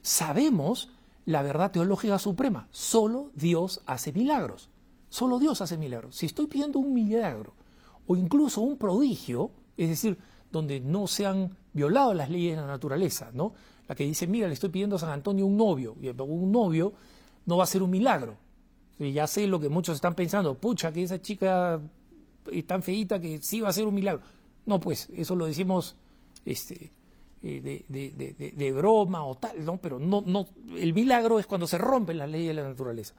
[0.01, 0.89] sabemos
[1.25, 2.67] la verdad teológica suprema.
[2.71, 4.69] Solo Dios hace milagros.
[5.09, 6.15] Solo Dios hace milagros.
[6.15, 7.53] Si estoy pidiendo un milagro
[8.07, 10.17] o incluso un prodigio, es decir,
[10.51, 13.53] donde no se han violado las leyes de la naturaleza, ¿no?
[13.87, 16.93] La que dice, mira, le estoy pidiendo a San Antonio un novio, y un novio
[17.45, 18.37] no va a ser un milagro.
[19.01, 21.81] Y ya sé lo que muchos están pensando, pucha, que esa chica
[22.51, 24.21] es tan feita que sí va a ser un milagro.
[24.67, 25.95] No, pues, eso lo decimos
[26.45, 26.91] este,
[27.41, 29.77] eh, de, de, broma o tal, ¿no?
[29.77, 30.45] Pero no, no,
[30.77, 33.15] el milagro es cuando se rompen las leyes de la naturaleza.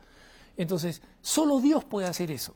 [0.56, 2.54] Entonces, solo Dios puede hacer eso.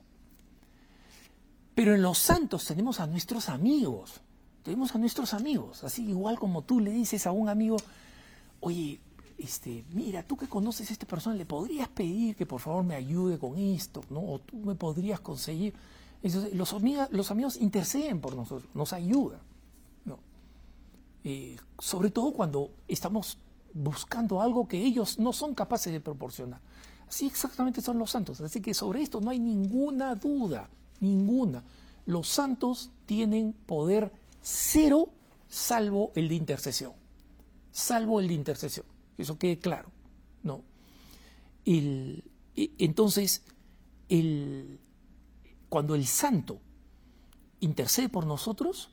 [1.74, 4.20] Pero en los santos tenemos a nuestros amigos,
[4.62, 7.76] tenemos a nuestros amigos, así igual como tú le dices a un amigo,
[8.60, 9.00] oye,
[9.38, 12.94] este, mira, tú que conoces a esta persona, le podrías pedir que por favor me
[12.94, 14.20] ayude con esto, ¿no?
[14.20, 15.74] O tú me podrías conseguir.
[16.52, 19.40] los, amigos, los amigos interceden por nosotros, nos ayudan,
[20.04, 20.18] ¿no?
[21.24, 23.38] Eh, sobre todo cuando estamos
[23.74, 26.60] buscando algo que ellos no son capaces de proporcionar.
[27.08, 28.40] Así exactamente son los santos.
[28.40, 30.68] Así que sobre esto no hay ninguna duda,
[31.00, 31.62] ninguna.
[32.06, 34.10] Los santos tienen poder
[34.40, 35.10] cero
[35.48, 36.92] salvo el de intercesión.
[37.70, 38.86] Salvo el de intercesión.
[39.18, 39.90] Eso quede claro.
[40.42, 40.62] ¿no?
[41.64, 43.42] Entonces,
[44.08, 44.80] el,
[45.68, 46.60] cuando el santo
[47.60, 48.90] intercede por nosotros,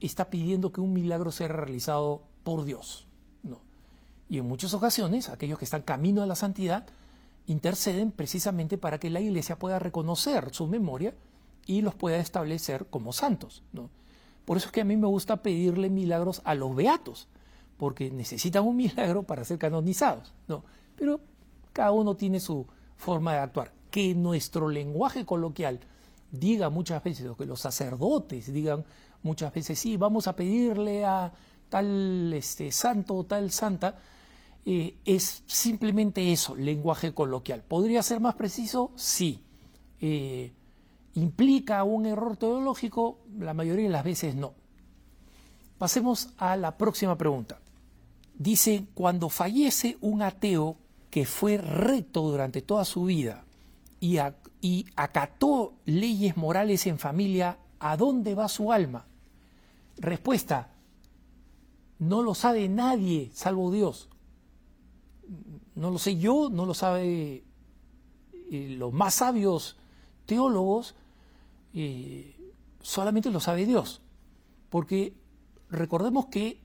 [0.00, 3.06] está pidiendo que un milagro sea realizado por Dios.
[3.42, 3.60] ¿no?
[4.28, 6.86] Y en muchas ocasiones, aquellos que están camino a la santidad
[7.46, 11.14] interceden precisamente para que la iglesia pueda reconocer su memoria
[11.66, 13.62] y los pueda establecer como santos.
[13.72, 13.90] ¿no?
[14.44, 17.28] Por eso es que a mí me gusta pedirle milagros a los beatos,
[17.76, 20.32] porque necesitan un milagro para ser canonizados.
[20.48, 20.64] ¿no?
[20.96, 21.20] Pero
[21.72, 22.66] cada uno tiene su
[22.96, 23.72] forma de actuar.
[23.90, 25.80] Que nuestro lenguaje coloquial
[26.30, 28.84] diga muchas veces, o que los sacerdotes digan
[29.22, 31.32] muchas veces, sí, vamos a pedirle a
[31.68, 33.98] tal este, santo o tal santa,
[34.66, 37.62] eh, es simplemente eso, lenguaje coloquial.
[37.62, 38.92] ¿Podría ser más preciso?
[38.96, 39.42] Sí.
[40.00, 40.52] Eh,
[41.14, 43.20] ¿Implica un error teológico?
[43.38, 44.54] La mayoría de las veces no.
[45.78, 47.60] Pasemos a la próxima pregunta.
[48.36, 50.76] Dice, cuando fallece un ateo
[51.10, 53.44] que fue recto durante toda su vida
[54.00, 54.18] y,
[54.96, 59.06] acató leyes morales en familia, ¿a dónde va su alma?
[59.96, 60.72] Respuesta,
[61.98, 64.08] no lo sabe nadie salvo Dios.
[65.76, 67.44] No lo sé yo, no lo sabe
[68.50, 69.76] eh, los más sabios
[70.26, 70.94] teólogos,
[71.72, 72.36] eh,
[72.80, 74.00] solamente lo sabe Dios.
[74.70, 75.14] Porque
[75.70, 76.63] recordemos que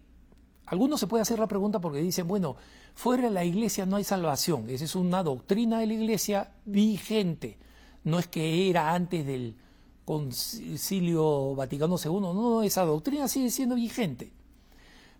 [0.69, 2.55] algunos se puede hacer la pregunta porque dicen, bueno,
[2.93, 4.69] fuera de la iglesia no hay salvación.
[4.69, 7.57] Esa es una doctrina de la iglesia vigente.
[8.03, 9.55] No es que era antes del
[10.05, 14.31] concilio Vaticano II, no, no, esa doctrina sigue siendo vigente.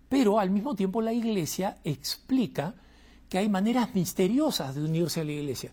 [0.07, 2.75] Pero al mismo tiempo la iglesia explica
[3.27, 5.71] que hay maneras misteriosas de unirse a la iglesia.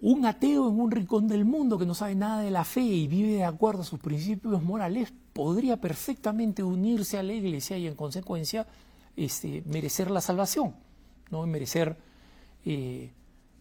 [0.00, 3.08] Un ateo en un rincón del mundo que no sabe nada de la fe y
[3.08, 7.94] vive de acuerdo a sus principios morales podría perfectamente unirse a la iglesia y en
[7.94, 8.66] consecuencia
[9.16, 10.74] este, merecer la salvación,
[11.30, 11.46] ¿no?
[11.46, 11.96] merecer
[12.64, 13.12] eh,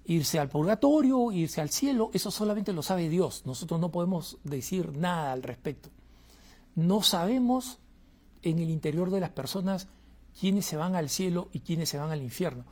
[0.06, 4.98] irse al purgatorio, irse al cielo, eso solamente lo sabe Dios, nosotros no podemos decir
[4.98, 5.90] nada al respecto.
[6.76, 7.80] No sabemos
[8.42, 9.88] en el interior de las personas
[10.40, 12.66] quiénes se van al cielo y quiénes se van al infierno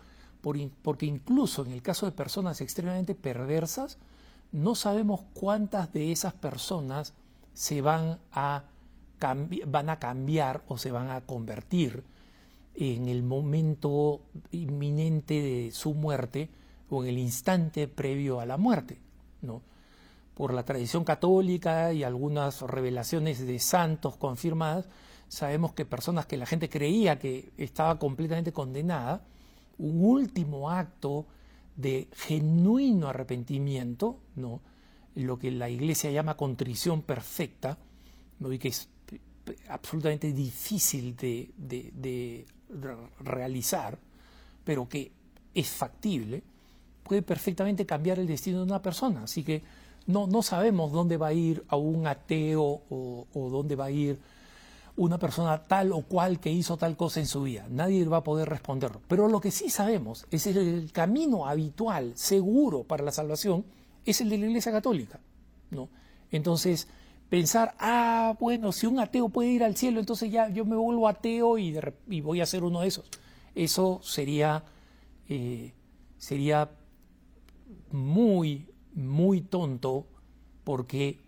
[0.82, 3.98] porque incluso en el caso de personas extremadamente perversas,
[4.52, 7.14] no sabemos cuántas de esas personas
[7.54, 8.64] se van a,
[9.20, 12.04] van a cambiar o se van a convertir
[12.76, 16.50] en el momento inminente de su muerte
[16.90, 19.00] o en el instante previo a la muerte.
[19.42, 19.62] ¿no?
[20.36, 24.88] Por la tradición católica y algunas revelaciones de santos confirmadas,
[25.28, 29.24] sabemos que personas que la gente creía que estaba completamente condenada,
[29.80, 31.26] un último acto
[31.76, 34.62] de genuino arrepentimiento, ¿no?
[35.16, 37.80] lo que la iglesia llama contrición perfecta,
[38.40, 38.54] ¿no?
[38.54, 38.88] y que es
[39.70, 42.46] absolutamente difícil de,
[43.20, 43.98] realizar,
[44.64, 45.12] pero que
[45.54, 46.44] es factible,
[47.04, 49.24] puede perfectamente cambiar el destino de una persona.
[49.24, 49.64] Así que
[50.06, 53.92] no, no sabemos dónde va a ir a un ateo o, o dónde va a
[53.92, 54.20] ir
[54.98, 57.68] una persona tal o cual que hizo tal cosa en su vida.
[57.70, 59.02] Nadie va a poder responderlo.
[59.08, 63.64] Pero lo que sí sabemos es el camino habitual, seguro para la salvación,
[64.06, 65.20] es el de la Iglesia Católica.
[65.70, 65.90] ¿no?
[66.32, 66.88] Entonces,
[67.30, 71.08] pensar, ah, bueno, si un ateo puede ir al cielo, entonces ya yo me vuelvo
[71.08, 71.78] ateo y,
[72.22, 73.10] voy a ser uno de esos.
[73.56, 74.64] Eso sería,
[75.28, 75.74] eh,
[76.18, 76.70] sería
[77.92, 80.08] muy, muy tonto
[80.64, 81.20] porque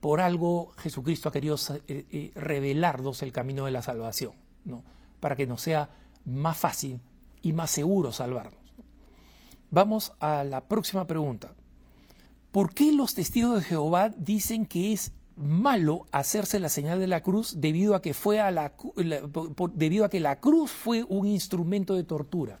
[0.00, 4.32] por algo Jesucristo ha querido eh, eh, revelarnos el camino de la salvación,
[4.64, 4.82] ¿no?
[5.20, 5.90] para que nos sea
[6.24, 7.00] más fácil
[7.42, 8.60] y más seguro salvarnos.
[9.70, 11.54] Vamos a la próxima pregunta.
[12.50, 17.22] ¿Por qué los testigos de Jehová dicen que es malo hacerse la señal de la
[17.22, 18.72] cruz debido a que, fue a la,
[19.74, 22.58] debido a que la cruz fue un instrumento de tortura?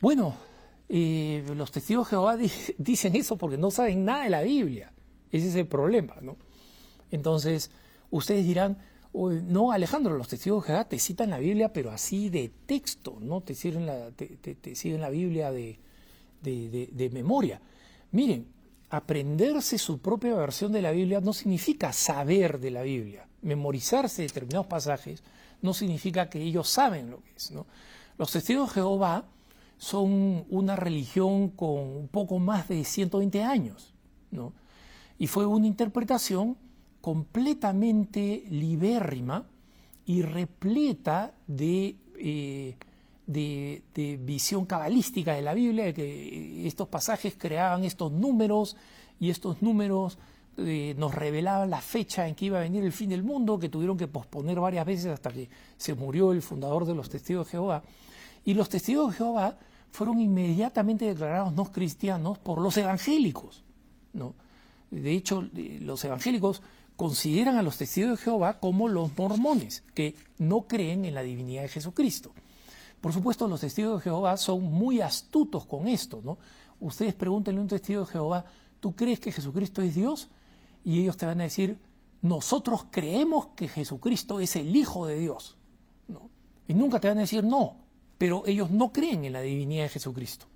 [0.00, 0.34] Bueno,
[0.88, 2.36] eh, los testigos de Jehová
[2.78, 4.92] dicen eso porque no saben nada de la Biblia.
[5.30, 6.36] Ese es el problema, ¿no?
[7.10, 7.70] Entonces,
[8.10, 8.78] ustedes dirán,
[9.12, 13.40] no, Alejandro, los testigos de Jehová te citan la Biblia, pero así de texto, ¿no?
[13.40, 14.38] Te siguen la, te,
[14.98, 15.78] la Biblia de,
[16.42, 17.60] de, memoria.
[18.12, 18.46] Miren,
[18.90, 23.26] aprenderse su propia versión de la Biblia no significa saber de la Biblia.
[23.42, 25.22] Memorizarse determinados pasajes
[25.62, 27.52] no significa que ellos saben lo que es.
[28.18, 29.24] Los testigos de Jehová
[29.78, 33.94] son una religión con un poco más de 120 años.
[35.18, 36.56] Y fue una interpretación
[37.00, 39.46] completamente libérrima
[40.04, 42.76] y repleta de, eh,
[43.32, 48.76] de, visión cabalística de la Biblia, de que estos pasajes creaban estos números
[49.18, 50.18] y estos números
[50.56, 53.68] eh, nos revelaban la fecha en que iba a venir el fin del mundo, que
[53.68, 57.52] tuvieron que posponer varias veces hasta que se murió el fundador de los testigos de
[57.52, 57.82] Jehová.
[58.44, 59.56] Y los testigos de Jehová
[59.90, 63.62] fueron inmediatamente declarados no cristianos por los evangélicos.
[64.12, 64.34] ¿no?
[64.90, 66.62] De hecho, eh, los evangélicos
[66.96, 71.62] consideran a los testigos de Jehová como los mormones, que no creen en la divinidad
[71.62, 72.32] de Jesucristo.
[73.00, 76.38] Por supuesto, los testigos de Jehová son muy astutos con esto, ¿no?
[76.80, 78.44] Ustedes pregúntenle a un testigo de Jehová,
[78.80, 80.28] ¿tú crees que Jesucristo es Dios?
[80.84, 81.78] Y ellos te van a decir,
[82.22, 85.56] nosotros creemos que Jesucristo es el Hijo de Dios.
[86.08, 86.30] ¿no?
[86.68, 87.76] Y nunca te van a decir no,
[88.18, 90.46] pero ellos no creen en la divinidad de Jesucristo.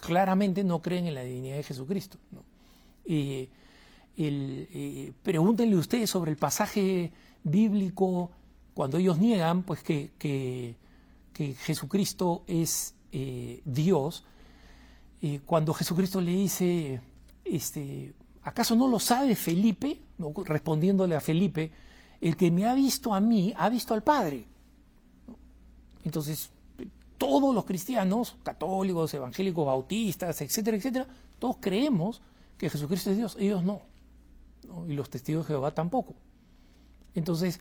[0.00, 2.18] Claramente no creen en la divinidad de Jesucristo.
[3.04, 3.48] Eh,
[5.22, 7.12] pregúntenle ustedes sobre el pasaje
[7.44, 8.30] bíblico
[8.74, 10.76] cuando ellos niegan pues que,
[11.36, 14.24] Jesucristo es eh, Dios.
[15.22, 17.00] Eh, cuando Jesucristo le dice,
[17.44, 20.00] este, ¿acaso no lo sabe Felipe?
[20.44, 21.70] Respondiéndole a Felipe,
[22.20, 24.46] el que me ha visto a mí ha visto al Padre.
[26.04, 26.50] Entonces,
[27.18, 31.06] todos los cristianos, católicos, evangélicos, bautistas, etcétera, etcétera,
[31.38, 32.22] todos creemos
[32.58, 33.82] que Jesucristo es Dios, ellos no.
[34.88, 36.14] Y los testigos de Jehová tampoco.
[37.14, 37.60] Entonces,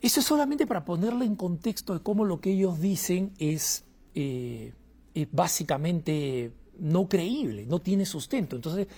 [0.00, 3.84] eso es solamente para ponerle en contexto de cómo lo que ellos dicen es,
[4.14, 4.72] eh,
[5.14, 8.56] es básicamente no creíble, no tiene sustento.
[8.56, 8.88] Entonces,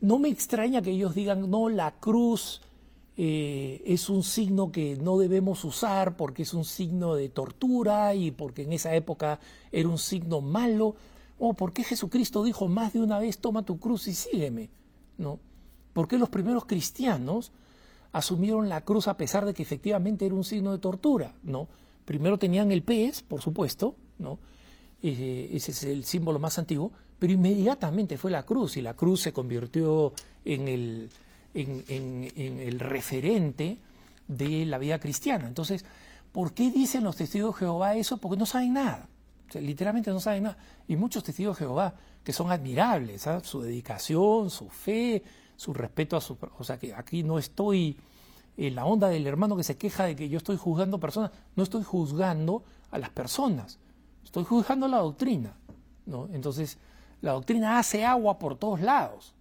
[0.00, 2.60] no me extraña que ellos digan, no, la cruz
[3.16, 8.30] eh, es un signo que no debemos usar porque es un signo de tortura y
[8.30, 9.38] porque en esa época
[9.70, 10.94] era un signo malo,
[11.38, 14.70] o porque Jesucristo dijo más de una vez, toma tu cruz y sígueme,
[15.18, 15.40] ¿no?
[15.92, 17.52] Porque los primeros cristianos
[18.12, 21.68] asumieron la cruz a pesar de que efectivamente era un signo de tortura, ¿no?
[22.04, 24.38] Primero tenían el pez, por supuesto, ¿no?
[25.02, 29.22] Eh, ese es el símbolo más antiguo, pero inmediatamente fue la cruz y la cruz
[29.22, 30.12] se convirtió
[30.44, 31.10] en el,
[31.54, 33.78] en, el referente
[34.28, 35.46] de la vida cristiana.
[35.46, 35.84] Entonces,
[36.32, 38.18] ¿por qué dicen los testigos de Jehová eso?
[38.18, 39.08] Porque no saben nada.
[39.54, 40.58] literalmente no saben nada.
[40.86, 43.40] Y muchos testigos de Jehová que son admirables, ¿ah?
[43.40, 45.22] su dedicación, su fe,
[45.56, 46.36] su respeto a su...
[46.58, 47.96] O sea, que aquí no estoy
[48.56, 51.30] en la onda del hermano que se queja de que yo estoy juzgando personas.
[51.56, 53.78] No estoy juzgando a las personas,
[54.24, 55.56] estoy juzgando la doctrina.
[56.06, 56.28] ¿no?
[56.32, 56.78] Entonces,
[57.20, 59.34] la doctrina hace agua por todos lados.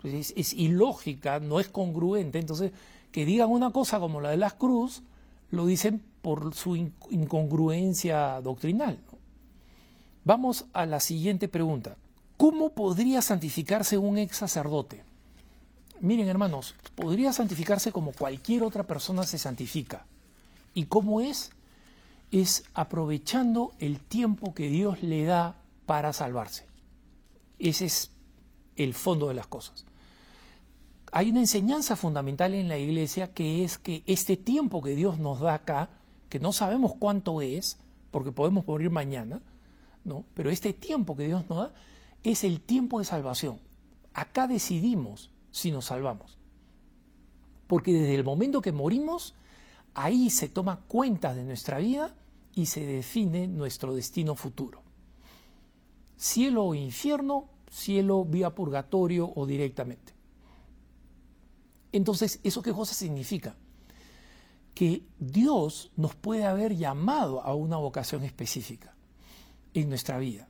[0.00, 2.38] Pues es, ilógica, no es congruente.
[2.38, 2.72] Entonces,
[3.12, 5.02] que digan una cosa como la de las cruz,
[5.50, 8.98] lo dicen por su incongruencia doctrinal.
[10.24, 11.96] Vamos a la siguiente pregunta.
[12.36, 15.02] ¿Cómo podría santificarse un ex sacerdote?
[16.00, 20.06] Miren, hermanos, podría santificarse como cualquier otra persona se santifica.
[20.74, 21.50] ¿Y cómo es?
[22.30, 26.66] Es aprovechando el tiempo que Dios le da para salvarse.
[27.58, 28.10] Ese es
[28.76, 29.84] el fondo de las cosas
[31.12, 35.40] hay una enseñanza fundamental en la iglesia que es que este tiempo que Dios nos
[35.40, 35.90] da acá,
[36.28, 37.78] que no sabemos cuánto es,
[38.10, 39.42] porque podemos morir mañana,
[40.04, 40.24] ¿no?
[40.34, 41.74] pero este tiempo que Dios nos da
[42.22, 43.58] es el tiempo de salvación.
[44.14, 46.38] Acá decidimos si nos salvamos.
[47.66, 49.34] Porque desde el momento que morimos,
[49.94, 52.14] ahí se toma cuenta de nuestra vida
[52.54, 54.82] y se define nuestro destino futuro.
[56.16, 60.14] Cielo o infierno, cielo vía purgatorio o directamente.
[61.92, 63.56] Entonces, ¿eso qué cosa significa?
[64.74, 68.94] Que Dios nos puede haber llamado a una vocación específica
[69.74, 70.48] en nuestra vida.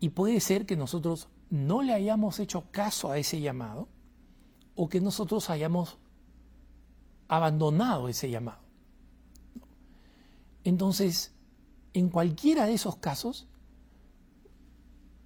[0.00, 3.88] Y puede ser que nosotros no le hayamos hecho caso a ese llamado
[4.82, 5.98] o que nosotros hayamos
[7.28, 8.62] abandonado ese llamado.
[10.64, 11.34] Entonces,
[11.92, 13.46] en cualquiera de esos casos,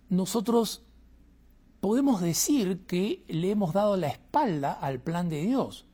[0.08, 0.82] nosotros
[1.78, 5.86] podemos decir que le hemos dado la espalda al plan de Dios.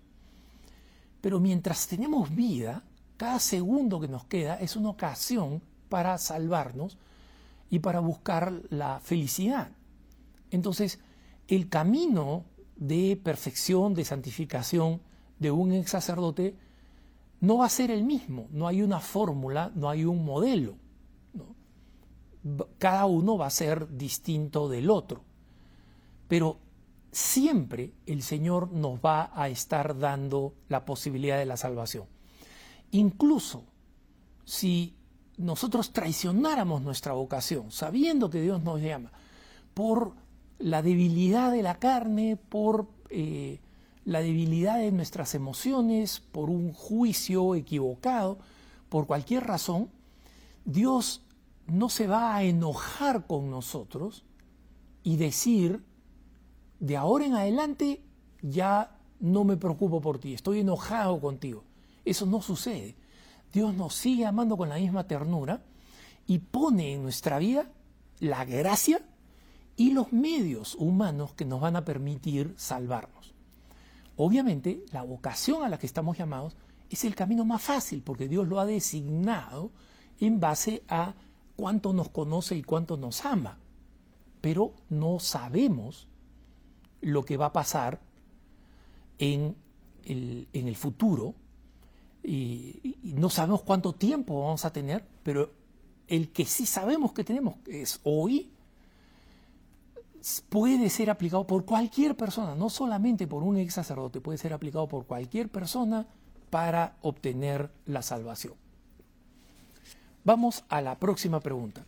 [1.21, 2.83] Pero mientras tenemos vida,
[3.19, 6.97] cada segundo que nos queda es una ocasión para salvarnos
[7.69, 9.71] y para buscar la felicidad.
[10.51, 10.99] Entonces,
[11.47, 12.47] el camino
[12.81, 15.01] de perfección, de santificación
[15.39, 16.57] de un ex sacerdote
[17.41, 20.77] no va a ser el mismo, no hay una fórmula, no hay un modelo.
[22.79, 25.23] Cada uno va a ser distinto del otro.
[26.29, 26.59] Pero
[27.13, 32.05] siempre el Señor nos va a estar dando la posibilidad de la salvación.
[32.93, 33.65] Incluso
[34.45, 34.95] si
[35.39, 39.13] nosotros traicionáramos nuestra vocación, sabiendo que Dios nos llama,
[39.73, 40.15] por
[40.61, 43.61] la debilidad de la carne, por eh,
[44.05, 48.39] la debilidad de nuestras emociones, por un juicio equivocado,
[48.89, 49.89] por cualquier razón,
[50.65, 51.23] Dios
[51.67, 54.25] no se va a enojar con nosotros
[55.03, 55.83] y decir,
[56.79, 58.03] de ahora en adelante
[58.43, 61.65] ya no me preocupo por ti, estoy enojado contigo.
[62.05, 62.97] Eso no sucede.
[63.53, 65.63] Dios nos sigue amando con la misma ternura
[66.27, 67.71] y pone en nuestra vida
[68.19, 69.03] la gracia
[69.77, 73.35] y los medios humanos que nos van a permitir salvarnos.
[74.17, 76.57] Obviamente, la vocación a la que estamos llamados
[76.91, 79.71] es el camino más fácil porque Dios lo ha designado
[80.19, 81.15] en base a
[81.57, 83.59] cuánto nos conoce y cuánto nos ama.
[84.41, 86.09] Pero no sabemos
[87.01, 88.01] lo que va a pasar
[89.19, 89.57] en
[90.05, 91.35] el, futuro
[92.23, 95.53] y, no sabemos cuánto tiempo vamos a tener, pero
[96.09, 98.51] el que sí sabemos que tenemos es hoy,
[100.49, 104.87] puede ser aplicado por cualquier persona, no solamente por un ex sacerdote, puede ser aplicado
[104.89, 106.07] por cualquier persona
[106.51, 108.55] para obtener la salvación.
[110.25, 111.85] Vamos a la próxima pregunta.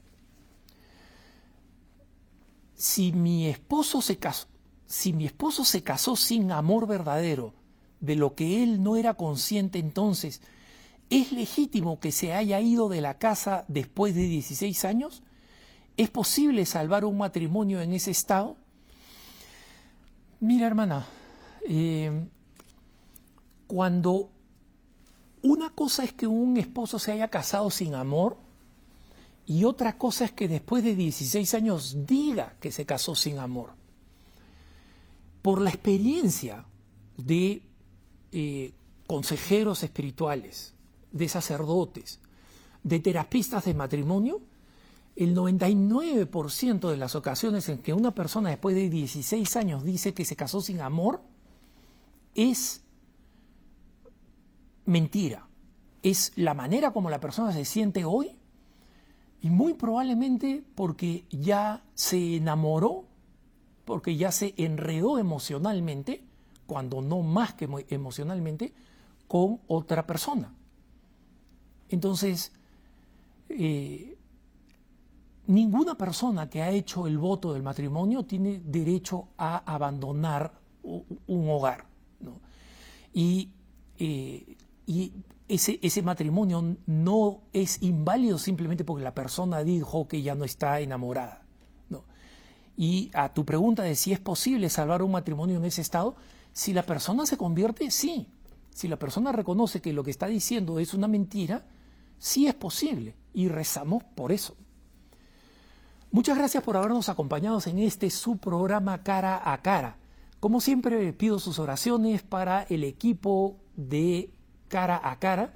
[2.74, 4.46] Si mi esposo se casó,
[4.86, 7.54] si mi esposo se casó sin amor verdadero,
[8.00, 10.40] de lo que él no era consciente entonces,
[11.08, 15.22] ¿es legítimo que se haya ido de la casa después de 16 años?
[15.96, 18.56] ¿Es posible salvar un matrimonio en ese estado?
[20.40, 21.06] Mira, hermana,
[21.68, 22.26] eh,
[23.66, 24.30] cuando
[25.42, 28.38] una cosa es que un esposo se haya casado sin amor
[29.44, 33.74] y otra cosa es que después de 16 años diga que se casó sin amor.
[35.42, 36.64] Por la experiencia
[37.16, 37.62] de
[38.30, 38.72] eh,
[39.06, 40.74] consejeros espirituales,
[41.10, 42.20] de sacerdotes,
[42.84, 44.40] de terapistas de matrimonio,
[45.16, 50.24] el 99% de las ocasiones en que una persona después de 16 años dice que
[50.24, 51.22] se casó sin amor
[52.34, 52.82] es
[54.86, 55.48] mentira.
[56.02, 58.36] Es la manera como la persona se siente hoy
[59.40, 63.04] y muy probablemente porque ya se enamoró,
[63.84, 66.24] porque ya se enredó emocionalmente
[66.66, 68.72] cuando no más que emocionalmente,
[69.28, 70.54] con otra persona.
[71.88, 72.52] Entonces,
[73.50, 74.16] eh,
[75.46, 81.86] ninguna persona que ha hecho el voto del matrimonio tiene derecho a abandonar un hogar.
[83.12, 83.50] Y,
[83.98, 85.12] eh, y
[85.48, 90.80] ese, ese, matrimonio no es inválido simplemente porque la persona dijo que ya no está
[90.80, 91.42] enamorada.
[91.90, 92.04] ¿no?
[92.76, 96.16] Y a tu pregunta de si es posible salvar un matrimonio en ese estado,
[96.52, 98.28] si la persona se convierte, sí.
[98.70, 101.66] Si la persona reconoce que lo que está diciendo es una mentira,
[102.18, 104.56] sí es posible y rezamos por eso.
[106.12, 109.96] Muchas gracias por habernos acompañado en este su programa Cara a Cara.
[110.40, 114.30] Como siempre pido sus oraciones para el equipo de
[114.68, 115.54] Cara a Cara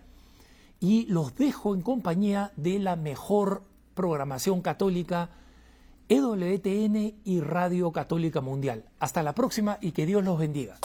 [0.81, 5.29] y los dejo en compañía de la mejor programación católica
[6.09, 8.87] EWTN y Radio Católica Mundial.
[8.99, 10.79] Hasta la próxima y que Dios los bendiga.